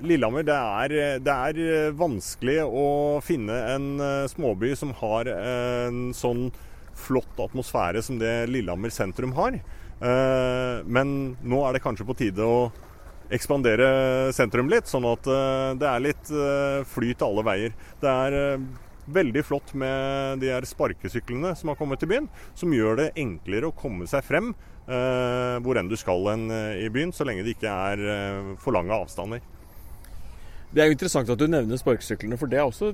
Lillehammer, 0.06 0.46
det 0.46 0.54
er, 0.56 0.96
det 1.26 1.34
er, 1.34 1.60
eh, 1.60 1.94
vanskelig 1.98 2.60
å 2.66 3.18
finne 3.26 3.56
en 3.74 3.88
eh, 4.04 4.30
småby 4.30 4.76
som 4.78 4.94
har 5.00 5.30
en 5.32 6.12
sånn 6.14 6.52
flott 6.98 7.40
atmosfære 7.42 8.04
som 8.06 8.20
det 8.22 8.50
Lillehammer 8.52 8.94
sentrum 8.94 9.34
har. 9.38 9.58
Eh, 9.58 10.76
men 10.86 11.38
nå 11.42 11.64
er 11.66 11.78
det 11.78 11.84
kanskje 11.86 12.06
på 12.06 12.18
tide 12.18 12.46
å 12.46 12.68
ekspandere 13.34 14.32
sentrum 14.36 14.70
litt, 14.72 14.88
sånn 14.88 15.04
at 15.10 15.26
det 15.76 15.88
er 15.90 16.00
litt 16.00 16.30
flyt 16.88 17.24
alle 17.26 17.44
veier. 17.44 17.74
Det 18.00 18.08
er 18.08 18.38
veldig 19.08 19.44
flott 19.48 19.74
med 19.78 20.42
de 20.44 20.52
her 20.52 20.66
sparkesyklene 20.68 21.54
som 21.58 21.72
har 21.72 21.80
kommet 21.80 22.02
til 22.04 22.12
byen, 22.12 22.32
som 22.58 22.74
gjør 22.76 23.02
det 23.02 23.12
enklere 23.20 23.70
å 23.70 23.76
komme 23.76 24.10
seg 24.10 24.26
frem 24.28 24.54
hvor 24.88 25.76
enn 25.76 25.90
du 25.92 25.98
skal 26.00 26.30
i 26.80 26.86
byen, 26.88 27.10
så 27.12 27.26
lenge 27.28 27.44
det 27.44 27.58
ikke 27.58 27.68
er 27.68 28.54
for 28.64 28.72
lange 28.72 28.96
avstander. 28.96 29.42
Det 30.72 30.84
er 30.84 30.90
jo 30.90 30.98
interessant 30.98 31.30
at 31.32 31.40
du 31.40 31.48
nevner 31.48 31.80
sparkesyklene, 31.80 32.38
for 32.40 32.52
det 32.52 32.60
er 32.60 32.68
også 32.68 32.92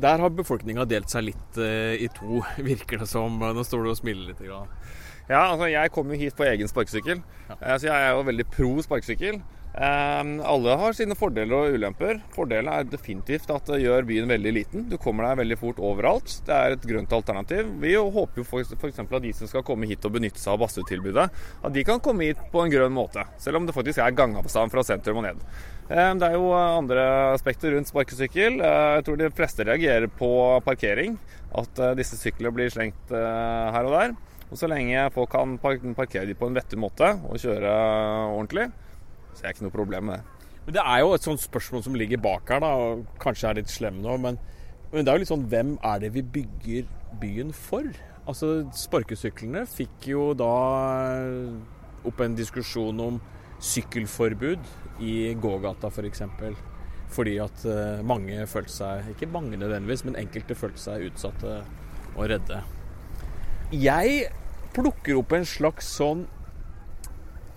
Der 0.00 0.22
har 0.22 0.30
befolkninga 0.32 0.86
delt 0.88 1.10
seg 1.12 1.26
litt 1.26 1.58
uh, 1.60 1.92
i 1.92 2.08
to, 2.14 2.40
virker 2.70 3.02
det 3.02 3.08
som. 3.10 3.34
Nå 3.36 3.64
står 3.66 3.84
du 3.84 3.90
og 3.92 3.98
smiler 3.98 4.30
litt. 4.30 4.40
Ja, 5.28 5.42
altså 5.50 5.68
jeg 5.68 5.92
kom 5.92 6.08
jo 6.12 6.18
hit 6.18 6.36
på 6.38 6.46
egen 6.48 6.70
sparkesykkel, 6.70 7.20
ja. 7.50 7.56
uh, 7.58 7.74
så 7.76 7.90
jeg 7.90 7.96
er 7.96 8.14
jo 8.14 8.24
veldig 8.30 8.46
pro 8.54 8.70
sparkesykkel. 8.86 9.42
Um, 9.72 10.34
alle 10.44 10.74
har 10.76 10.92
sine 10.92 11.16
fordeler 11.16 11.54
og 11.56 11.76
ulemper. 11.78 12.18
Fordelen 12.34 12.68
er 12.68 12.84
definitivt 12.92 13.48
at 13.54 13.70
det 13.70 13.78
gjør 13.80 14.04
byen 14.04 14.28
veldig 14.28 14.52
liten. 14.52 14.82
Du 14.90 14.98
kommer 15.00 15.24
deg 15.24 15.38
veldig 15.40 15.56
fort 15.62 15.78
overalt. 15.80 16.34
Det 16.44 16.52
er 16.52 16.74
et 16.74 16.84
grønt 16.90 17.14
alternativ. 17.16 17.70
Vi 17.80 17.94
håper 17.96 18.42
jo 18.42 18.44
f.eks. 18.44 19.00
at 19.00 19.14
de 19.24 19.32
som 19.38 19.48
skal 19.48 19.64
komme 19.64 19.88
hit 19.88 20.04
og 20.04 20.12
benytte 20.18 20.42
seg 20.42 20.52
av 20.52 20.60
Bastøtilbudet, 20.60 21.24
at 21.64 21.72
de 21.72 21.84
kan 21.88 22.02
komme 22.04 22.28
hit 22.28 22.42
på 22.52 22.60
en 22.60 22.72
grønn 22.72 22.92
måte. 22.92 23.24
Selv 23.40 23.62
om 23.62 23.68
det 23.68 23.76
faktisk 23.76 24.02
er 24.04 24.18
gangavstand 24.18 24.74
fra 24.74 24.84
sentrum 24.84 25.22
og 25.22 25.26
ned. 25.30 25.40
Um, 25.88 26.20
det 26.20 26.28
er 26.28 26.36
jo 26.36 26.52
andre 26.52 27.06
aspekter 27.32 27.72
rundt 27.72 27.88
sparkesykkel. 27.88 28.60
Uh, 28.60 28.98
jeg 28.98 29.08
tror 29.08 29.22
de 29.22 29.32
fleste 29.40 29.68
reagerer 29.70 30.12
på 30.20 30.30
parkering. 30.68 31.16
At 31.56 31.80
uh, 31.80 31.94
disse 31.96 32.20
syklene 32.20 32.52
blir 32.52 32.72
slengt 32.72 33.16
uh, 33.16 33.72
her 33.72 33.88
og 33.88 33.96
der. 33.96 34.14
Og 34.52 34.60
så 34.60 34.68
lenge 34.68 35.08
folk 35.14 35.32
kan 35.32 35.56
parkere 35.96 36.28
de 36.28 36.36
på 36.36 36.44
en 36.44 36.56
vettig 36.60 36.76
måte 36.76 37.08
og 37.24 37.40
kjøre 37.40 37.70
ordentlig, 38.34 38.66
så 39.32 39.40
det 39.40 39.48
er 39.48 39.56
ikke 39.56 39.66
noe 39.66 39.74
problem 39.74 40.08
med 40.10 40.20
det. 40.20 40.48
Men 40.66 40.74
Det 40.74 40.82
er 40.86 40.98
jo 41.02 41.12
et 41.14 41.26
sånt 41.26 41.42
spørsmål 41.42 41.82
som 41.82 41.98
ligger 41.98 42.22
bak 42.22 42.48
her, 42.48 42.62
da, 42.62 42.70
og 42.78 43.04
kanskje 43.22 43.48
er 43.48 43.58
litt 43.58 43.70
slem 43.72 43.98
nå. 44.02 44.16
Men, 44.22 44.38
men, 44.92 45.04
det 45.04 45.10
er 45.10 45.18
jo 45.18 45.24
litt 45.24 45.32
sånn 45.32 45.48
hvem 45.50 45.76
er 45.82 46.02
det 46.04 46.12
vi 46.14 46.22
bygger 46.22 46.90
byen 47.22 47.52
for? 47.56 47.88
Altså 48.30 48.62
Sparkesyklene 48.78 49.64
fikk 49.66 50.06
jo 50.12 50.30
da 50.38 50.52
opp 52.06 52.20
en 52.22 52.36
diskusjon 52.38 53.00
om 53.02 53.18
sykkelforbud 53.62 55.02
i 55.02 55.16
gågata 55.38 55.90
f.eks. 55.90 55.96
For 55.96 56.10
eksempel. 56.10 56.60
Fordi 57.12 57.34
at 57.42 57.64
uh, 57.68 58.00
mange 58.06 58.46
følte 58.48 58.72
seg, 58.72 59.10
ikke 59.12 59.28
mange 59.34 59.58
nødvendigvis, 59.60 60.04
men 60.06 60.16
enkelte 60.20 60.56
følte 60.56 60.80
seg 60.80 61.08
utsatte 61.10 61.58
og 62.14 62.22
redde. 62.30 62.62
Jeg 63.72 64.30
plukker 64.72 65.18
opp 65.20 65.34
en 65.36 65.44
slags 65.48 65.90
sånn 65.98 66.24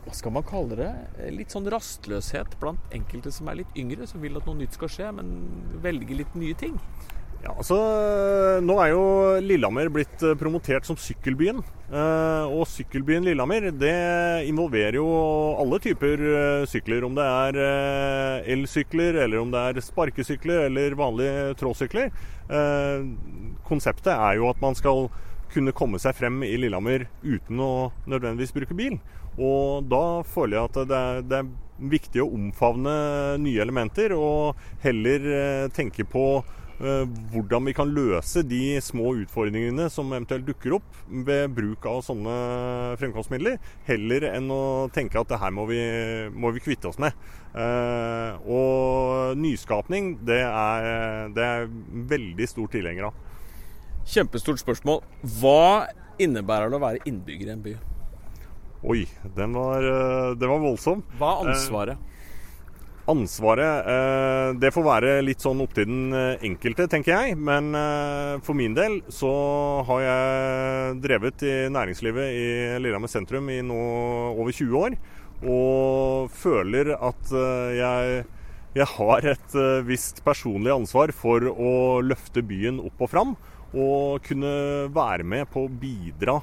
hva 0.06 0.14
skal 0.14 0.36
man 0.36 0.46
kalle 0.46 0.78
det, 0.78 0.92
litt 1.34 1.54
sånn 1.54 1.66
rastløshet 1.72 2.60
blant 2.62 2.94
enkelte 2.94 3.34
som 3.34 3.50
er 3.50 3.64
litt 3.64 3.78
yngre, 3.80 4.06
som 4.10 4.22
vil 4.22 4.38
at 4.38 4.46
noe 4.46 4.60
nytt 4.60 4.78
skal 4.78 4.92
skje, 4.92 5.12
men 5.18 5.32
velger 5.82 6.22
litt 6.22 6.38
nye 6.38 6.58
ting. 6.58 6.78
Ja, 7.46 7.52
altså, 7.54 7.76
Nå 8.66 8.76
er 8.82 8.90
jo 8.90 9.02
Lillehammer 9.44 9.92
blitt 9.94 10.24
eh, 10.26 10.34
promotert 10.40 10.88
som 10.88 10.98
sykkelbyen. 10.98 11.60
Eh, 11.92 12.46
og 12.50 12.64
sykkelbyen 12.72 13.28
Lillehammer 13.28 13.68
det 13.70 13.92
involverer 14.50 14.98
jo 14.98 15.06
alle 15.62 15.78
typer 15.84 16.24
eh, 16.26 16.64
sykler. 16.70 17.06
Om 17.06 17.18
det 17.20 17.28
er 17.28 17.60
elsykler, 18.56 19.20
eller 19.28 19.44
om 19.44 19.54
det 19.54 19.62
er 19.62 19.84
sparkesykler 19.86 20.66
eller 20.72 20.98
vanlige 20.98 21.54
trådsykler. 21.62 22.10
Konseptet 23.66 24.14
er 24.16 24.40
jo 24.40 24.50
at 24.50 24.62
man 24.62 24.78
skal 24.78 25.06
kunne 25.54 25.74
komme 25.76 26.02
seg 26.02 26.18
frem 26.18 26.42
i 26.48 26.56
Lillehammer 26.58 27.06
uten 27.22 27.62
å 27.62 27.72
nødvendigvis 28.10 28.56
bruke 28.58 28.78
bil. 28.78 28.98
Og 29.36 29.88
da 29.92 30.24
føler 30.28 30.58
jeg 30.58 30.70
at 30.70 30.82
det 30.90 31.00
er, 31.00 31.24
det 31.28 31.40
er 31.42 31.54
viktig 31.96 32.22
å 32.24 32.30
omfavne 32.38 32.92
nye 33.42 33.64
elementer, 33.64 34.14
og 34.16 34.60
heller 34.84 35.26
eh, 35.28 35.66
tenke 35.76 36.06
på 36.08 36.24
eh, 36.80 37.04
hvordan 37.34 37.68
vi 37.68 37.74
kan 37.76 37.92
løse 37.92 38.46
de 38.48 38.78
små 38.84 39.12
utfordringene 39.26 39.90
som 39.92 40.14
eventuelt 40.14 40.48
dukker 40.48 40.78
opp 40.78 41.02
ved 41.28 41.52
bruk 41.58 41.88
av 41.92 42.00
sånne 42.08 42.36
fremkomstmidler, 43.02 43.60
heller 43.90 44.30
enn 44.32 44.48
å 44.56 44.62
tenke 44.96 45.20
at 45.20 45.34
det 45.34 45.42
her 45.42 45.56
må 45.56 45.68
vi, 45.68 45.82
må 46.32 46.54
vi 46.56 46.64
kvitte 46.64 46.92
oss 46.92 47.02
med. 47.02 47.18
Eh, 47.56 48.48
og 48.48 49.36
nyskapning, 49.40 50.16
det 50.28 50.44
er, 50.48 51.28
det 51.36 51.50
er 51.50 51.68
veldig 52.16 52.48
stor 52.52 52.72
tilhenger 52.72 53.10
av. 53.12 53.20
Kjempestort 54.06 54.62
spørsmål. 54.62 55.04
Hva 55.42 55.92
innebærer 56.22 56.72
det 56.72 56.80
å 56.80 56.84
være 56.86 57.04
innbygger 57.10 57.50
i 57.50 57.54
en 57.56 57.66
by? 57.66 57.76
Oi, 58.86 59.08
den 59.36 59.54
var, 59.54 59.82
eh, 59.82 60.36
den 60.38 60.50
var 60.50 60.60
voldsom. 60.62 61.02
Hva 61.18 61.32
er 61.40 61.50
ansvaret? 61.50 61.98
Eh, 61.98 62.12
ansvaret 63.10 63.88
eh, 63.90 64.50
Det 64.62 64.72
får 64.74 64.86
være 64.86 65.14
litt 65.26 65.42
sånn 65.42 65.62
opp 65.62 65.74
til 65.74 65.88
den 65.90 66.14
enkelte, 66.46 66.86
tenker 66.90 67.16
jeg. 67.16 67.38
Men 67.38 67.74
for 68.46 68.58
min 68.58 68.78
del 68.78 69.00
så 69.10 69.32
har 69.90 70.06
jeg 70.06 70.96
drevet 71.02 71.46
i 71.46 71.56
næringslivet 71.74 72.38
i 72.38 72.48
Lillehammer 72.82 73.10
sentrum 73.10 73.50
i 73.50 73.62
nå 73.66 73.82
over 74.36 74.54
20 74.54 74.78
år. 74.84 74.98
Og 75.46 76.32
føler 76.34 76.96
at 76.96 77.36
jeg 77.76 78.26
jeg 78.76 78.92
har 78.92 79.24
et 79.24 79.54
visst 79.88 80.18
personlig 80.26 80.74
ansvar 80.74 81.14
for 81.16 81.46
å 81.48 82.02
løfte 82.04 82.42
byen 82.44 82.82
opp 82.84 83.06
og 83.06 83.08
fram 83.08 83.30
og 83.72 84.20
kunne 84.28 84.52
være 84.92 85.24
med 85.24 85.48
på 85.48 85.64
å 85.64 85.72
bidra 85.72 86.42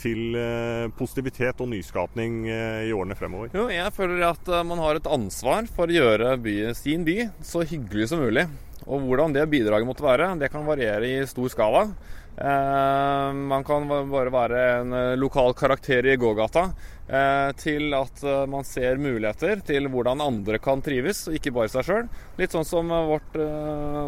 til 0.00 0.36
eh, 0.38 0.86
positivitet 0.96 1.60
og 1.60 1.68
nyskapning 1.72 2.46
eh, 2.48 2.88
i 2.88 2.92
årene 2.96 3.16
fremover. 3.18 3.52
Jo, 3.56 3.66
jeg 3.72 3.92
føler 3.96 4.24
at 4.30 4.52
man 4.68 4.80
har 4.80 4.98
et 4.98 5.10
ansvar 5.10 5.68
for 5.72 5.90
å 5.90 5.98
gjøre 5.98 6.36
byen, 6.42 6.76
sin 6.78 7.04
by 7.04 7.18
så 7.44 7.64
hyggelig 7.68 8.10
som 8.12 8.22
mulig. 8.24 8.46
Og 8.82 9.04
hvordan 9.06 9.34
det 9.36 9.44
bidraget 9.50 9.86
måtte 9.86 10.04
være, 10.04 10.32
det 10.40 10.50
kan 10.50 10.66
variere 10.66 11.06
i 11.06 11.26
stor 11.30 11.52
skala. 11.52 11.84
Eh, 12.32 13.32
man 13.36 13.64
kan 13.64 13.84
bare 13.88 14.32
være 14.32 14.62
en 14.78 14.94
lokal 15.20 15.52
karakter 15.58 16.06
i 16.08 16.16
gågata 16.16 16.62
eh, 17.06 17.50
til 17.60 17.92
at 17.98 18.22
man 18.48 18.64
ser 18.64 18.96
muligheter 19.02 19.60
til 19.68 19.90
hvordan 19.92 20.24
andre 20.24 20.60
kan 20.62 20.80
trives, 20.84 21.26
og 21.28 21.36
ikke 21.36 21.52
bare 21.54 21.72
seg 21.72 21.86
sjøl. 21.88 22.10
Litt 22.40 22.56
sånn 22.56 22.66
som 22.68 22.88
vårt, 22.88 23.36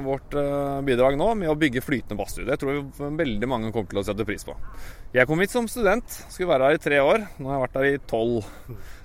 vårt, 0.08 0.38
bidrag 0.88 1.20
nå 1.20 1.30
med 1.42 1.52
å 1.52 1.58
bygge 1.58 1.84
flytende 1.84 2.18
badstue. 2.18 2.48
Det 2.48 2.58
tror 2.62 2.78
jeg 2.78 3.14
veldig 3.20 3.50
mange 3.50 3.72
kommer 3.74 3.92
til 3.92 4.02
å 4.02 4.06
sette 4.08 4.26
pris 4.28 4.48
på. 4.48 4.56
Jeg 5.14 5.28
kom 5.30 5.44
hit 5.44 5.52
som 5.52 5.68
student, 5.70 6.20
skulle 6.32 6.54
være 6.54 6.72
her 6.72 6.80
i 6.80 6.84
tre 6.88 7.04
år. 7.04 7.28
Nå 7.38 7.50
har 7.50 7.58
jeg 7.60 7.66
vært 7.68 7.80
her 7.82 7.90
i 7.92 8.04
tolv. 8.08 8.52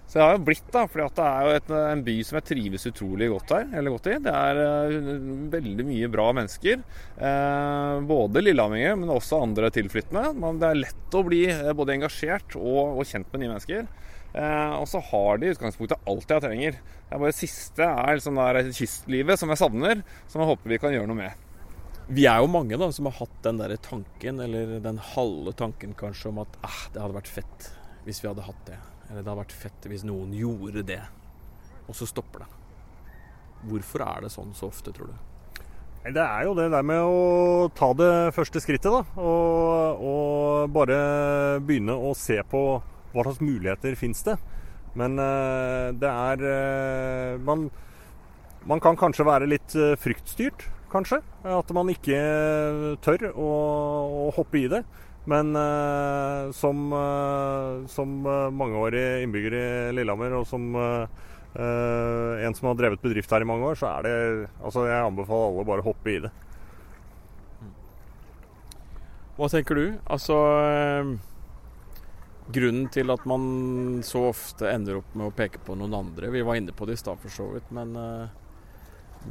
Så 0.09 0.17
jeg 0.17 0.25
har 0.25 0.39
jo 0.39 0.45
blitt, 0.47 0.69
da, 0.73 0.87
for 0.89 1.05
det 1.05 1.21
er 1.21 1.43
jo 1.45 1.57
et, 1.59 1.67
en 1.93 1.99
by 2.01 2.13
som 2.25 2.39
jeg 2.39 2.45
trives 2.47 2.87
utrolig 2.89 3.27
godt 3.29 3.51
her. 3.53 3.67
Eller 3.77 3.93
godt 3.93 4.09
i. 4.09 4.15
Det 4.25 4.31
er 4.33 4.61
uh, 4.89 4.95
veldig 5.53 5.85
mye 5.85 6.09
bra 6.09 6.25
mennesker. 6.33 6.81
Uh, 7.19 8.01
både 8.09 8.41
lillehamminger, 8.41 8.97
men 8.97 9.13
også 9.13 9.43
andre 9.45 9.69
tilflyttende. 9.75 10.31
Man, 10.41 10.57
det 10.61 10.71
er 10.71 10.81
lett 10.81 11.17
å 11.19 11.21
bli 11.27 11.43
uh, 11.53 11.69
både 11.77 11.99
engasjert 11.99 12.57
og, 12.57 12.95
og, 12.95 13.03
kjent 13.05 13.29
med 13.29 13.43
nye 13.43 13.53
mennesker. 13.53 13.85
og 14.79 14.85
så 14.89 14.99
har 15.11 15.39
de 15.41 15.47
i 15.47 15.53
utgangspunktet 15.53 16.09
alt 16.09 16.33
jeg 16.33 16.45
trenger. 16.47 16.81
Det 16.81 17.13
er 17.13 17.21
bare 17.21 17.31
det 17.31 17.39
siste 17.39 17.85
er 17.85 18.17
liksom 18.17 18.41
der 18.41 18.73
kystlivet 18.77 19.41
som 19.41 19.49
jeg 19.53 19.61
savner, 19.61 20.03
som 20.29 20.41
jeg 20.41 20.49
håper 20.55 20.73
vi 20.73 20.81
kan 20.81 20.93
gjøre 20.93 21.09
noe 21.09 21.21
med. 21.21 21.47
Vi 22.09 22.25
er 22.25 22.41
jo 22.41 22.49
mange 22.49 22.77
da 22.81 22.89
som 22.93 23.05
har 23.05 23.19
hatt 23.21 23.41
den 23.45 23.61
der 23.61 23.77
tanken, 23.85 24.41
eller 24.41 24.79
den 24.81 25.01
halve 25.13 25.53
tanken 25.57 25.93
kanskje, 25.97 26.33
om 26.33 26.41
at 26.41 26.61
ah, 26.65 26.85
det 26.93 27.01
hadde 27.01 27.21
vært 27.21 27.35
fett 27.37 27.75
hvis 28.05 28.23
vi 28.23 28.31
hadde 28.31 28.45
hatt 28.49 28.65
det. 28.69 28.79
Eller 29.09 29.23
det 29.23 29.29
hadde 29.31 29.41
vært 29.41 29.57
fett 29.57 29.89
hvis 29.89 30.05
noen 30.05 30.33
gjorde 30.37 30.85
det. 30.85 31.01
Og 31.89 31.97
så 31.97 32.07
stopper 32.09 32.45
det. 32.45 32.49
Hvorfor 33.69 34.05
er 34.05 34.23
det 34.25 34.31
sånn 34.33 34.53
så 34.55 34.69
ofte, 34.69 34.93
tror 34.95 35.11
du? 35.11 35.17
Det 35.99 36.23
er 36.23 36.45
jo 36.47 36.53
det 36.55 36.69
der 36.71 36.85
med 36.85 37.03
å 37.03 37.67
ta 37.75 37.89
det 37.97 38.31
første 38.37 38.61
skrittet, 38.63 38.93
da. 38.93 39.01
Og, 39.19 40.05
og 40.05 40.71
bare 40.71 40.99
begynne 41.65 41.97
å 41.97 42.13
se 42.15 42.39
på 42.47 42.63
hva 43.11 43.25
slags 43.25 43.41
muligheter 43.43 43.97
fins 43.99 44.23
det. 44.23 44.37
Men 44.97 45.19
uh, 45.19 45.91
det 45.97 46.09
er 46.09 46.45
uh, 46.45 47.41
Man 47.45 47.67
man 48.67 48.81
kan 48.83 48.97
kanskje 48.99 49.23
være 49.23 49.47
litt 49.47 49.73
fryktstyrt, 50.03 50.65
kanskje. 50.91 51.21
At 51.47 51.69
man 51.73 51.89
ikke 51.93 52.17
tør 53.01 53.29
å, 53.31 53.51
å 54.27 54.31
hoppe 54.35 54.59
i 54.59 54.65
det. 54.71 54.81
Men 55.29 55.53
uh, 55.55 56.51
som, 56.51 56.93
uh, 56.93 57.87
som 57.87 58.21
mangeårig 58.55 59.23
innbygger 59.23 59.53
i 59.53 59.65
Lillehammer 59.93 60.39
og 60.39 60.47
som 60.49 60.69
uh, 60.73 61.05
en 61.59 62.55
som 62.57 62.69
har 62.69 62.77
drevet 62.77 63.01
bedrift 63.01 63.31
her 63.33 63.43
i 63.43 63.47
mange 63.49 63.65
år, 63.65 63.77
så 63.77 63.89
er 63.89 64.05
det 64.05 64.13
Altså, 64.61 64.85
jeg 64.85 65.05
anbefaler 65.05 65.49
alle 65.49 65.65
bare 65.65 65.83
å 65.83 65.87
hoppe 65.89 66.13
i 66.13 66.19
det. 66.21 66.29
Hva 69.39 69.49
tenker 69.49 69.79
du? 69.79 69.85
Altså 70.11 70.37
Grunnen 72.53 72.89
til 72.91 73.13
at 73.13 73.25
man 73.29 73.43
så 74.05 74.25
ofte 74.29 74.69
ender 74.69 74.99
opp 74.99 75.13
med 75.15 75.29
å 75.29 75.33
peke 75.37 75.61
på 75.63 75.77
noen 75.79 75.95
andre 75.95 76.31
Vi 76.33 76.41
var 76.45 76.57
inne 76.59 76.73
på 76.75 76.87
det 76.89 76.97
i 76.97 77.01
stad 77.01 77.21
for 77.21 77.33
så 77.33 77.45
vidt, 77.53 77.69
men, 77.73 77.93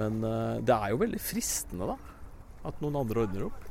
men 0.01 0.21
det 0.65 0.75
er 0.75 0.95
jo 0.95 1.03
veldig 1.03 1.21
fristende, 1.23 1.91
da. 1.91 1.99
At 2.71 2.81
noen 2.83 2.99
andre 3.03 3.27
ordner 3.27 3.49
opp. 3.51 3.68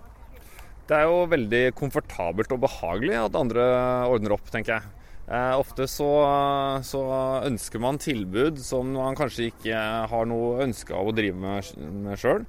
Det 0.87 0.95
er 0.95 1.09
jo 1.09 1.25
veldig 1.27 1.63
komfortabelt 1.75 2.53
og 2.55 2.61
behagelig 2.63 3.17
at 3.19 3.35
andre 3.35 3.63
ordner 4.07 4.37
opp, 4.37 4.47
tenker 4.53 4.77
jeg. 4.77 4.93
Eh, 5.27 5.53
ofte 5.59 5.83
så, 5.91 6.07
så, 6.87 7.01
ønsker 7.43 7.81
man 7.83 7.99
tilbud 7.99 8.61
som 8.63 8.93
man 8.95 9.17
kanskje 9.19 9.49
ikke 9.49 9.81
har 10.07 10.29
noe 10.31 10.61
ønske 10.63 10.95
av 10.95 11.09
å 11.09 11.15
drive 11.15 11.35
med, 11.35 12.13
sjøl. 12.15 12.45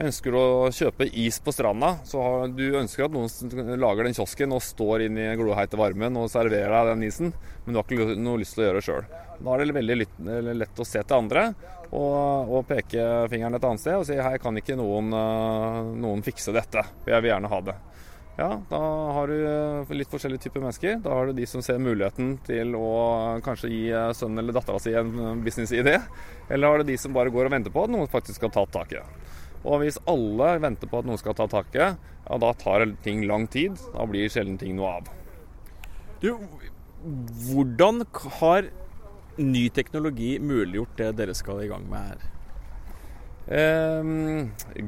Ønsker 0.00 0.38
å 0.40 0.46
kjøpe 0.72 1.04
is 1.20 1.36
på 1.44 1.52
stranda, 1.52 1.98
så 2.08 2.22
har, 2.24 2.54
du 2.56 2.78
ønsker 2.80 3.04
at 3.04 3.12
noen 3.12 3.74
lager 3.76 4.08
den 4.08 4.16
kiosken 4.16 4.56
og 4.56 4.64
står 4.64 5.04
inn 5.10 5.20
i 5.20 5.28
gloheite 5.36 5.76
varmen 5.76 6.16
og 6.16 6.30
serverer 6.32 6.72
deg 6.72 6.94
den 6.94 7.04
isen, 7.10 7.34
men 7.66 7.76
du 7.76 7.82
har 7.82 7.84
ikke 7.84 8.16
noe 8.16 8.40
lyst 8.40 8.56
til 8.56 8.64
å 8.64 8.70
gjøre 8.70 8.80
det 8.80 8.86
sjøl. 8.88 9.12
Da 9.42 9.52
er 9.52 9.66
det 9.66 9.76
veldig 9.76 9.98
lett 10.62 10.80
å 10.80 10.88
se 10.88 11.04
til 11.04 11.18
andre 11.18 11.50
og, 11.92 12.48
og, 12.48 12.62
peke 12.68 13.04
fingeren 13.28 13.58
et 13.58 13.64
annet 13.68 13.82
sted 13.82 13.98
og 14.00 14.06
si 14.08 14.16
hei, 14.16 14.36
kan 14.40 14.56
ikke 14.56 14.78
noen, 14.80 15.12
eh, 15.12 15.80
noen 16.00 16.24
fikse 16.24 16.54
dette? 16.56 16.84
Jeg 17.04 17.20
vil 17.20 17.32
gjerne 17.34 17.50
ha 17.52 17.58
det. 17.66 17.74
Ja, 18.38 18.48
da 18.70 18.78
har 19.18 19.28
du 19.28 19.36
eh, 19.44 19.92
litt 19.98 20.08
forskjellige 20.08 20.46
typer 20.46 20.64
mennesker. 20.64 20.96
Da 21.04 21.12
har 21.12 21.28
du 21.28 21.36
de 21.36 21.46
som 21.48 21.60
ser 21.64 21.82
muligheten 21.84 22.38
til 22.46 22.72
å 22.78 22.92
kanskje 23.44 23.72
gi 23.74 23.82
eh, 23.92 24.08
sønnen 24.16 24.40
eller 24.40 24.56
dattera 24.56 24.80
si 24.80 24.94
en 24.96 25.44
businessidé. 25.44 25.98
Eller 26.48 26.72
har 26.72 26.80
du 26.80 26.88
de 26.88 26.96
som 27.00 27.12
bare 27.12 27.32
går 27.34 27.50
og 27.50 27.56
venter 27.58 27.74
på 27.74 27.84
at 27.84 27.92
noen 27.92 28.08
faktisk 28.12 28.40
skal 28.40 28.54
ta 28.56 28.64
tak 28.72 28.96
i 28.96 29.00
det. 29.02 29.04
Og 29.62 29.82
hvis 29.82 30.00
alle 30.10 30.56
venter 30.64 30.88
på 30.90 31.02
at 31.02 31.06
noen 31.06 31.20
skal 31.20 31.36
ta 31.38 31.44
tak 31.50 31.68
i 31.76 31.82
det, 31.82 31.90
ja, 32.24 32.38
da 32.40 32.54
tar 32.56 32.86
ting 33.04 33.26
lang 33.28 33.44
tid. 33.52 33.76
Da 33.92 34.08
blir 34.08 34.32
sjelden 34.32 34.56
ting 34.58 34.80
noe 34.80 34.96
av. 34.96 35.12
Du, 36.24 36.32
hvordan 37.50 38.06
har 38.40 38.72
ny 39.40 39.68
teknologi 39.74 40.36
muliggjort 40.42 40.96
det 41.00 41.10
dere 41.20 41.34
skal 41.36 41.62
i 41.64 41.70
gang 41.70 41.88
med 41.90 42.12
her? 42.12 42.30
Eh, 43.52 44.12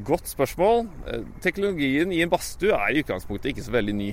godt 0.07 0.31
spørsmål. 0.31 0.87
Eh, 1.11 1.27
teknologien 1.43 2.13
i 2.15 2.23
en 2.23 2.31
badstue 2.33 2.77
er 2.77 2.95
i 2.95 3.03
utgangspunktet 3.03 3.53
ikke 3.53 3.67
så 3.67 3.75
veldig 3.75 3.97
ny. 3.99 4.13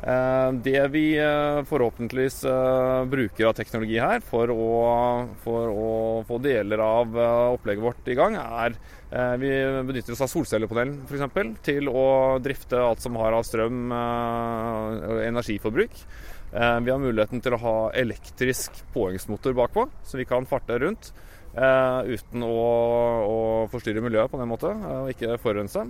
Eh, 0.00 0.50
det 0.64 0.80
vi 0.94 1.04
eh, 1.20 1.60
forhåpentligvis 1.68 2.38
eh, 2.48 3.02
bruker 3.12 3.50
av 3.50 3.56
teknologi 3.58 3.98
her 4.00 4.22
for 4.24 4.48
å, 4.48 4.68
for 5.42 5.74
å 5.74 5.90
få 6.28 6.38
deler 6.40 6.80
av 6.80 7.18
eh, 7.18 7.48
opplegget 7.58 7.84
vårt 7.84 8.08
i 8.08 8.16
gang, 8.16 8.38
er 8.40 8.78
vi 9.10 9.48
benytter 9.88 10.14
oss 10.14 10.20
av 10.22 10.28
solcellepanelen 10.30 11.00
f.eks. 11.02 11.56
til 11.66 11.88
å 11.90 12.38
drifte 12.38 12.78
alt 12.78 13.02
som 13.02 13.16
har 13.18 13.34
av 13.34 13.42
strøm 13.42 13.90
og 13.90 15.16
energiforbruk. 15.24 15.96
Eh, 16.52 16.80
vi 16.80 16.90
har 16.90 16.98
muligheten 16.98 17.42
til 17.42 17.54
å 17.54 17.62
ha 17.62 17.74
elektrisk 17.94 18.80
påhengsmotor 18.94 19.54
bakpå, 19.54 19.86
så 20.02 20.18
vi 20.18 20.26
kan 20.26 20.48
farte 20.50 20.80
rundt 20.82 21.12
uh, 21.54 22.02
uten 22.10 22.42
å, 22.42 22.56
å, 23.22 23.36
forstyrre 23.70 24.02
miljøet 24.02 24.32
på 24.32 24.40
den 24.40 24.50
måten, 24.50 24.82
uh, 24.82 25.04
og 25.04 25.12
ikke 25.12 25.38
forurense. 25.42 25.84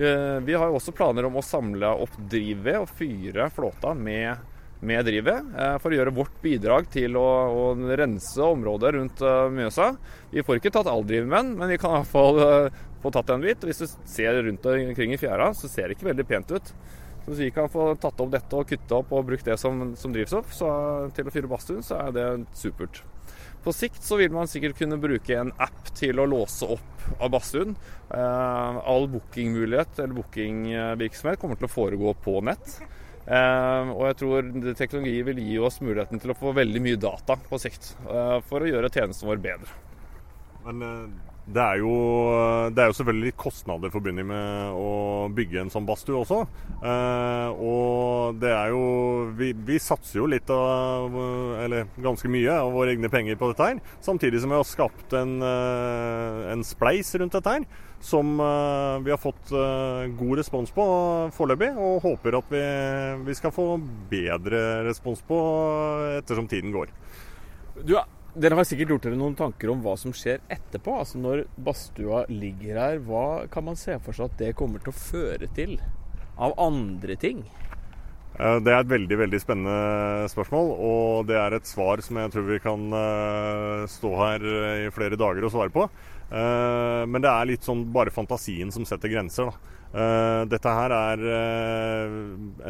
Vi 0.00 0.56
har 0.56 0.72
også 0.72 0.94
planer 0.96 1.28
om 1.28 1.36
å 1.38 1.44
samle 1.44 1.92
opp 2.02 2.14
drivved 2.30 2.80
og 2.80 2.92
fyre 2.96 3.50
flåta 3.54 3.92
med, 3.94 4.38
med 4.86 5.04
drivved, 5.04 5.50
for 5.82 5.92
å 5.92 5.98
gjøre 5.98 6.14
vårt 6.16 6.38
bidrag 6.40 6.88
til 6.90 7.18
å, 7.20 7.26
å 7.52 7.64
rense 8.00 8.40
området 8.40 8.94
rundt 8.96 9.20
Mjøsa. 9.52 9.90
Vi 10.32 10.46
får 10.46 10.58
ikke 10.58 10.72
tatt 10.78 10.88
all 10.88 11.04
drivmenn, 11.04 11.52
men 11.58 11.68
vi 11.68 11.76
kan 11.82 11.92
i 11.92 12.00
hvert 12.00 12.14
fall 12.14 12.40
få 13.02 13.12
tatt 13.12 13.34
en 13.34 13.44
bit. 13.44 13.66
Hvis 13.68 13.82
du 13.82 14.08
ser 14.08 14.40
rundt 14.40 14.64
omkring 14.72 15.12
i 15.12 15.20
fjæra, 15.20 15.50
så 15.58 15.68
ser 15.68 15.90
det 15.90 15.98
ikke 15.98 16.08
veldig 16.14 16.26
pent 16.32 16.56
ut. 16.56 16.72
Så 17.20 17.32
hvis 17.32 17.42
vi 17.44 17.52
kan 17.54 17.70
få 17.70 17.92
tatt 18.00 18.20
opp 18.22 18.32
dette 18.32 18.56
og 18.56 18.68
kutte 18.68 18.96
opp 18.96 19.12
og 19.14 19.26
brukt 19.28 19.46
det 19.46 19.58
som, 19.60 19.92
som 19.98 20.12
drivstoff 20.14 20.54
så, 20.56 20.68
til 21.16 21.28
å 21.28 21.34
fyre 21.34 21.50
badstuen, 21.50 21.82
så 21.84 22.00
er 22.06 22.14
det 22.16 22.28
supert. 22.56 23.02
På 23.60 23.74
sikt 23.76 24.00
så 24.02 24.16
vil 24.16 24.32
man 24.32 24.48
sikkert 24.48 24.78
kunne 24.78 24.96
bruke 25.00 25.36
en 25.36 25.52
app 25.60 25.90
til 25.96 26.20
å 26.20 26.28
låse 26.28 26.64
opp 26.64 27.04
av 27.20 27.28
badstuen. 27.34 27.74
Eh, 28.08 28.78
all 28.88 29.04
bookingmulighet 29.12 30.00
eller 30.00 30.16
bookingvirksomhet 30.16 31.40
kommer 31.42 31.60
til 31.60 31.68
å 31.68 31.74
foregå 31.74 32.14
på 32.24 32.38
nett. 32.48 32.78
Eh, 33.30 33.90
og 33.92 34.06
jeg 34.08 34.16
tror 34.22 34.48
teknologi 34.78 35.20
vil 35.28 35.42
gi 35.44 35.58
oss 35.60 35.82
muligheten 35.84 36.22
til 36.22 36.32
å 36.32 36.38
få 36.38 36.54
veldig 36.56 36.80
mye 36.82 37.00
data 37.00 37.36
på 37.50 37.60
sikt 37.60 37.92
eh, 38.08 38.38
for 38.48 38.64
å 38.64 38.70
gjøre 38.70 38.90
tjenesten 38.90 39.28
vår 39.28 39.42
bedre. 39.44 39.76
Men 40.64 40.86
eh, 40.86 41.04
det 41.50 41.62
er, 41.62 41.80
jo, 41.82 41.94
det 42.70 42.82
er 42.82 42.90
jo 42.90 42.96
selvfølgelig 42.98 43.30
litt 43.30 43.38
kostnader 43.40 43.90
forbundet 43.90 44.26
med 44.28 44.76
å 44.78 44.90
bygge 45.34 45.64
en 45.64 45.72
sånn 45.72 45.86
badstue 45.88 46.20
også. 46.20 46.44
Eh, 46.86 47.62
og 47.66 48.38
det 48.42 48.52
er 48.54 48.70
jo 48.70 48.84
vi, 49.38 49.50
vi, 49.66 49.80
satser 49.82 50.20
jo 50.20 50.28
litt 50.30 50.48
av 50.54 51.16
Eller 51.60 51.90
ganske 52.00 52.30
mye 52.32 52.54
av 52.54 52.70
våre 52.72 52.94
egne 52.94 53.10
penger 53.12 53.38
på 53.40 53.50
dette 53.50 53.66
her. 53.66 53.80
Samtidig 54.04 54.42
som 54.42 54.54
vi 54.54 54.60
har 54.60 54.68
skapt 54.68 55.16
en, 55.18 55.40
eh, 55.42 56.52
en 56.52 56.64
spleis 56.66 57.10
rundt 57.18 57.34
dette 57.34 57.56
her. 57.56 57.66
Som 58.00 58.38
eh, 58.40 59.02
vi 59.04 59.12
har 59.12 59.20
fått 59.20 59.50
eh, 59.50 60.06
god 60.20 60.40
respons 60.40 60.70
på 60.76 60.86
foreløpig. 61.36 61.72
Og 61.74 62.06
håper 62.06 62.38
at 62.38 62.54
vi, 62.54 62.64
vi 63.26 63.38
skal 63.38 63.54
få 63.54 63.72
bedre 64.12 64.84
respons 64.86 65.24
på 65.26 65.42
ettersom 66.20 66.48
tiden 66.50 66.72
går. 66.76 66.94
Du, 67.82 67.96
dere 68.40 68.56
har 68.56 68.66
sikkert 68.68 68.94
gjort 68.94 69.06
dere 69.06 69.18
noen 69.20 69.36
tanker 69.38 69.72
om 69.72 69.82
hva 69.84 69.96
som 70.00 70.14
skjer 70.16 70.40
etterpå. 70.52 70.96
Altså 71.02 71.20
Når 71.20 71.44
badstua 71.60 72.24
ligger 72.32 72.80
her, 72.80 73.00
hva 73.04 73.46
kan 73.52 73.66
man 73.68 73.78
se 73.78 73.98
for 74.04 74.16
seg 74.16 74.30
at 74.30 74.38
det 74.40 74.54
kommer 74.58 74.82
til 74.82 74.94
å 74.94 75.00
føre 75.00 75.50
til 75.56 75.76
av 76.40 76.56
andre 76.60 77.18
ting? 77.20 77.44
Det 78.40 78.72
er 78.72 78.78
et 78.78 78.88
veldig 78.88 79.16
veldig 79.20 79.38
spennende 79.42 80.28
spørsmål, 80.32 80.70
og 80.80 81.26
det 81.28 81.36
er 81.36 81.52
et 81.52 81.66
svar 81.68 82.00
som 82.00 82.16
jeg 82.16 82.30
tror 82.32 82.46
vi 82.46 82.60
kan 82.62 82.86
eh, 82.96 83.82
stå 83.90 84.12
her 84.16 84.46
i 84.86 84.92
flere 84.94 85.18
dager 85.20 85.44
og 85.44 85.52
svare 85.52 85.74
på. 85.74 85.84
Eh, 86.30 87.02
men 87.10 87.20
det 87.20 87.28
er 87.28 87.50
litt 87.50 87.66
sånn 87.66 87.82
bare 87.92 88.14
fantasien 88.14 88.72
som 88.72 88.86
setter 88.88 89.12
grenser. 89.12 89.50
Da. 89.50 89.76
Eh, 89.92 90.40
dette 90.54 90.72
her 90.78 90.94
er 90.96 91.26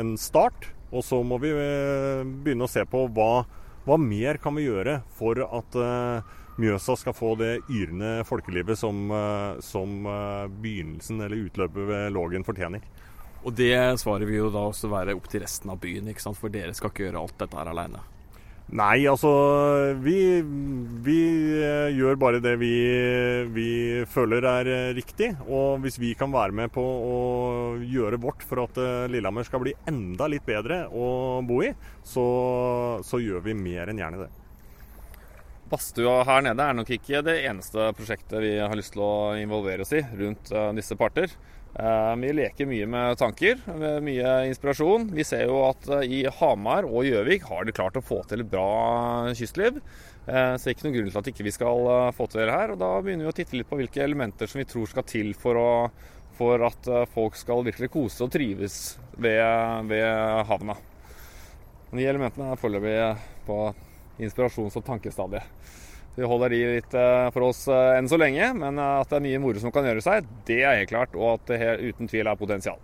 en 0.01 0.17
start, 0.19 0.73
og 0.91 1.07
så 1.07 1.21
må 1.23 1.39
vi 1.39 1.53
begynne 1.55 2.67
å 2.67 2.73
se 2.73 2.83
på 2.89 3.05
hva 3.15 3.45
hva 3.87 3.97
mer 4.01 4.39
kan 4.43 4.57
vi 4.59 4.67
gjøre 4.67 5.01
for 5.17 5.41
at 5.47 5.77
uh, 5.81 6.37
Mjøsa 6.61 6.97
skal 7.01 7.17
få 7.17 7.33
det 7.41 7.53
yrende 7.73 8.21
folkelivet 8.29 8.77
som, 8.79 9.07
uh, 9.09 9.57
som 9.65 10.05
uh, 10.05 10.47
begynnelsen 10.61 11.23
eller 11.25 11.47
utløpet 11.47 11.89
ved 11.89 12.11
Lågen 12.13 12.45
fortjener? 12.45 12.85
Og 13.41 13.55
det 13.57 13.73
svaret 14.03 14.29
vil 14.29 14.43
jo 14.43 14.53
da 14.53 14.67
også 14.69 14.91
være 14.93 15.17
opp 15.17 15.31
til 15.33 15.41
resten 15.41 15.73
av 15.73 15.81
byen, 15.81 16.13
for 16.37 16.53
dere 16.53 16.75
skal 16.77 16.93
ikke 16.93 17.07
gjøre 17.07 17.23
alt 17.23 17.39
dette 17.41 17.57
her 17.57 17.73
aleine? 17.73 18.03
Nei, 18.71 19.03
altså 19.11 19.31
vi, 19.99 20.15
vi, 21.03 21.19
eh, 21.59 21.89
gjør 21.91 22.19
bare 22.23 22.39
det 22.43 22.53
vi, 22.61 22.71
vi, 23.51 23.71
føler 24.07 24.47
er 24.47 24.71
eh, 24.71 24.91
riktig. 24.95 25.33
Og 25.49 25.83
hvis 25.83 25.99
vi 25.99 26.13
kan 26.19 26.31
være 26.31 26.55
med 26.55 26.71
på 26.71 26.85
å 26.85 27.17
gjøre 27.83 28.21
vårt 28.23 28.45
for 28.47 28.63
at 28.63 28.79
eh, 28.79 29.09
Lillehammer 29.11 29.49
skal 29.49 29.65
bli 29.65 29.75
enda 29.91 30.31
litt 30.31 30.47
bedre 30.47 30.85
å 30.87 31.41
bo 31.43 31.65
i, 31.67 31.73
så, 32.07 32.27
så 33.03 33.19
gjør 33.19 33.43
vi 33.49 33.59
mer 33.59 33.91
enn 33.91 33.99
gjerne 34.05 34.23
det. 34.23 34.31
Badstua 35.71 36.25
her 36.27 36.43
nede 36.43 36.67
er 36.67 36.75
nok 36.75 36.91
ikke 36.97 37.23
det 37.23 37.39
eneste 37.47 37.93
prosjektet 37.95 38.43
vi 38.43 38.57
har 38.59 38.75
lyst 38.79 38.97
til 38.97 39.05
å 39.07 39.15
involvere 39.39 39.87
oss 39.87 39.95
i 39.95 40.03
rundt 40.03 40.51
disse 40.75 40.99
parter. 40.99 41.31
Eh, 41.79 42.17
vi 42.17 42.33
leker 42.35 42.67
mye 42.67 42.87
med 42.91 43.19
tanker, 43.19 43.61
med 43.79 44.03
mye 44.03 44.31
inspirasjon. 44.51 45.07
Vi 45.15 45.25
ser 45.27 45.47
jo 45.47 45.61
at 45.69 45.87
eh, 46.01 46.07
i 46.19 46.21
Hamar 46.41 46.89
og 46.89 47.07
Gjøvik 47.07 47.47
har 47.47 47.67
de 47.67 47.75
klart 47.75 47.99
å 47.99 48.03
få 48.03 48.23
til 48.29 48.43
et 48.43 48.51
bra 48.51 49.31
kystliv. 49.39 49.79
Eh, 50.27 50.55
så 50.57 50.65
det 50.65 50.73
er 50.73 50.75
ikke 50.75 50.89
noen 50.89 50.97
grunn 50.99 51.13
til 51.13 51.21
at 51.23 51.31
ikke 51.31 51.47
vi 51.47 51.55
skal 51.55 51.91
få 52.17 52.27
til 52.31 52.43
det 52.43 52.57
her. 52.57 52.75
Og 52.75 52.81
da 52.83 52.91
begynner 52.99 53.29
vi 53.29 53.35
å 53.35 53.37
titte 53.39 53.59
litt 53.59 53.71
på 53.71 53.79
hvilke 53.79 54.03
elementer 54.03 54.51
som 54.51 54.63
vi 54.63 54.67
tror 54.71 54.91
skal 54.91 55.07
til 55.07 55.31
for, 55.39 55.61
å, 55.61 55.71
for 56.39 56.67
at 56.67 56.91
folk 57.15 57.39
skal 57.39 57.63
virkelig 57.69 57.93
kose 57.95 58.27
og 58.27 58.35
trives 58.35 58.81
ved, 59.15 59.87
ved 59.91 60.51
havna. 60.51 60.75
De 61.91 62.03
elementene 62.07 62.51
er 62.51 62.59
foreløpig 62.59 62.99
på 63.47 63.63
inspirasjons- 64.21 64.77
og 64.79 64.85
tankestadiet. 64.87 65.47
Vi 66.17 66.27
holder 66.27 66.53
de 66.53 66.61
litt 66.75 66.95
eh, 66.99 67.29
for 67.35 67.51
oss 67.51 67.63
eh, 67.71 67.97
enn 67.97 68.09
så 68.11 68.19
lenge, 68.19 68.51
men 68.59 68.81
eh, 68.81 68.97
at 69.01 69.11
det 69.13 69.21
er 69.21 69.27
mye 69.29 69.43
moro 69.43 69.63
som 69.63 69.73
kan 69.75 69.87
gjøre 69.87 70.03
seg, 70.05 70.27
det 70.49 70.63
er 70.65 70.81
helt 70.83 70.91
klart. 70.91 71.15
Og 71.17 71.37
at 71.37 71.53
det 71.53 71.77
uten 71.93 72.11
tvil 72.11 72.29
er 72.29 72.41
potensial. 72.41 72.81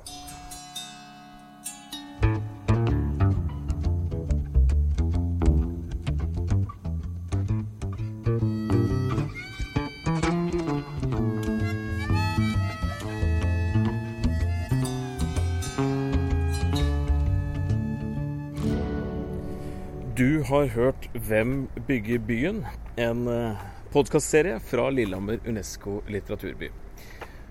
Har 20.46 20.66
hørt 20.66 21.08
'Hvem 21.12 21.68
bygger 21.86 22.18
byen?', 22.18 22.66
en 22.96 23.28
eh, 23.28 23.56
podkastserie 23.90 24.60
fra 24.60 24.90
Lillehammer 24.90 25.38
Unesco 25.48 26.02
litteraturby. 26.08 26.70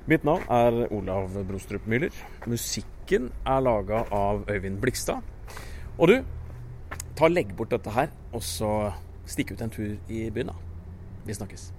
Mitt 0.08 0.24
navn 0.24 0.44
er 0.50 0.94
Olav 0.94 1.44
Brostrup 1.48 1.88
Müller. 1.88 2.14
Musikken 2.48 3.32
er 3.46 3.60
laga 3.60 4.06
av 4.12 4.46
Øyvind 4.50 4.80
Blikstad. 4.82 5.22
Og 5.98 6.08
du, 6.08 6.24
ta 7.16 7.28
legg 7.28 7.56
bort 7.58 7.72
dette 7.72 7.90
her, 7.90 8.08
og 8.32 8.44
så 8.44 8.94
stikk 9.26 9.52
ut 9.52 9.62
en 9.62 9.70
tur 9.70 9.98
i 10.08 10.30
byen, 10.30 10.48
da. 10.48 10.54
Vi 11.26 11.34
snakkes. 11.34 11.74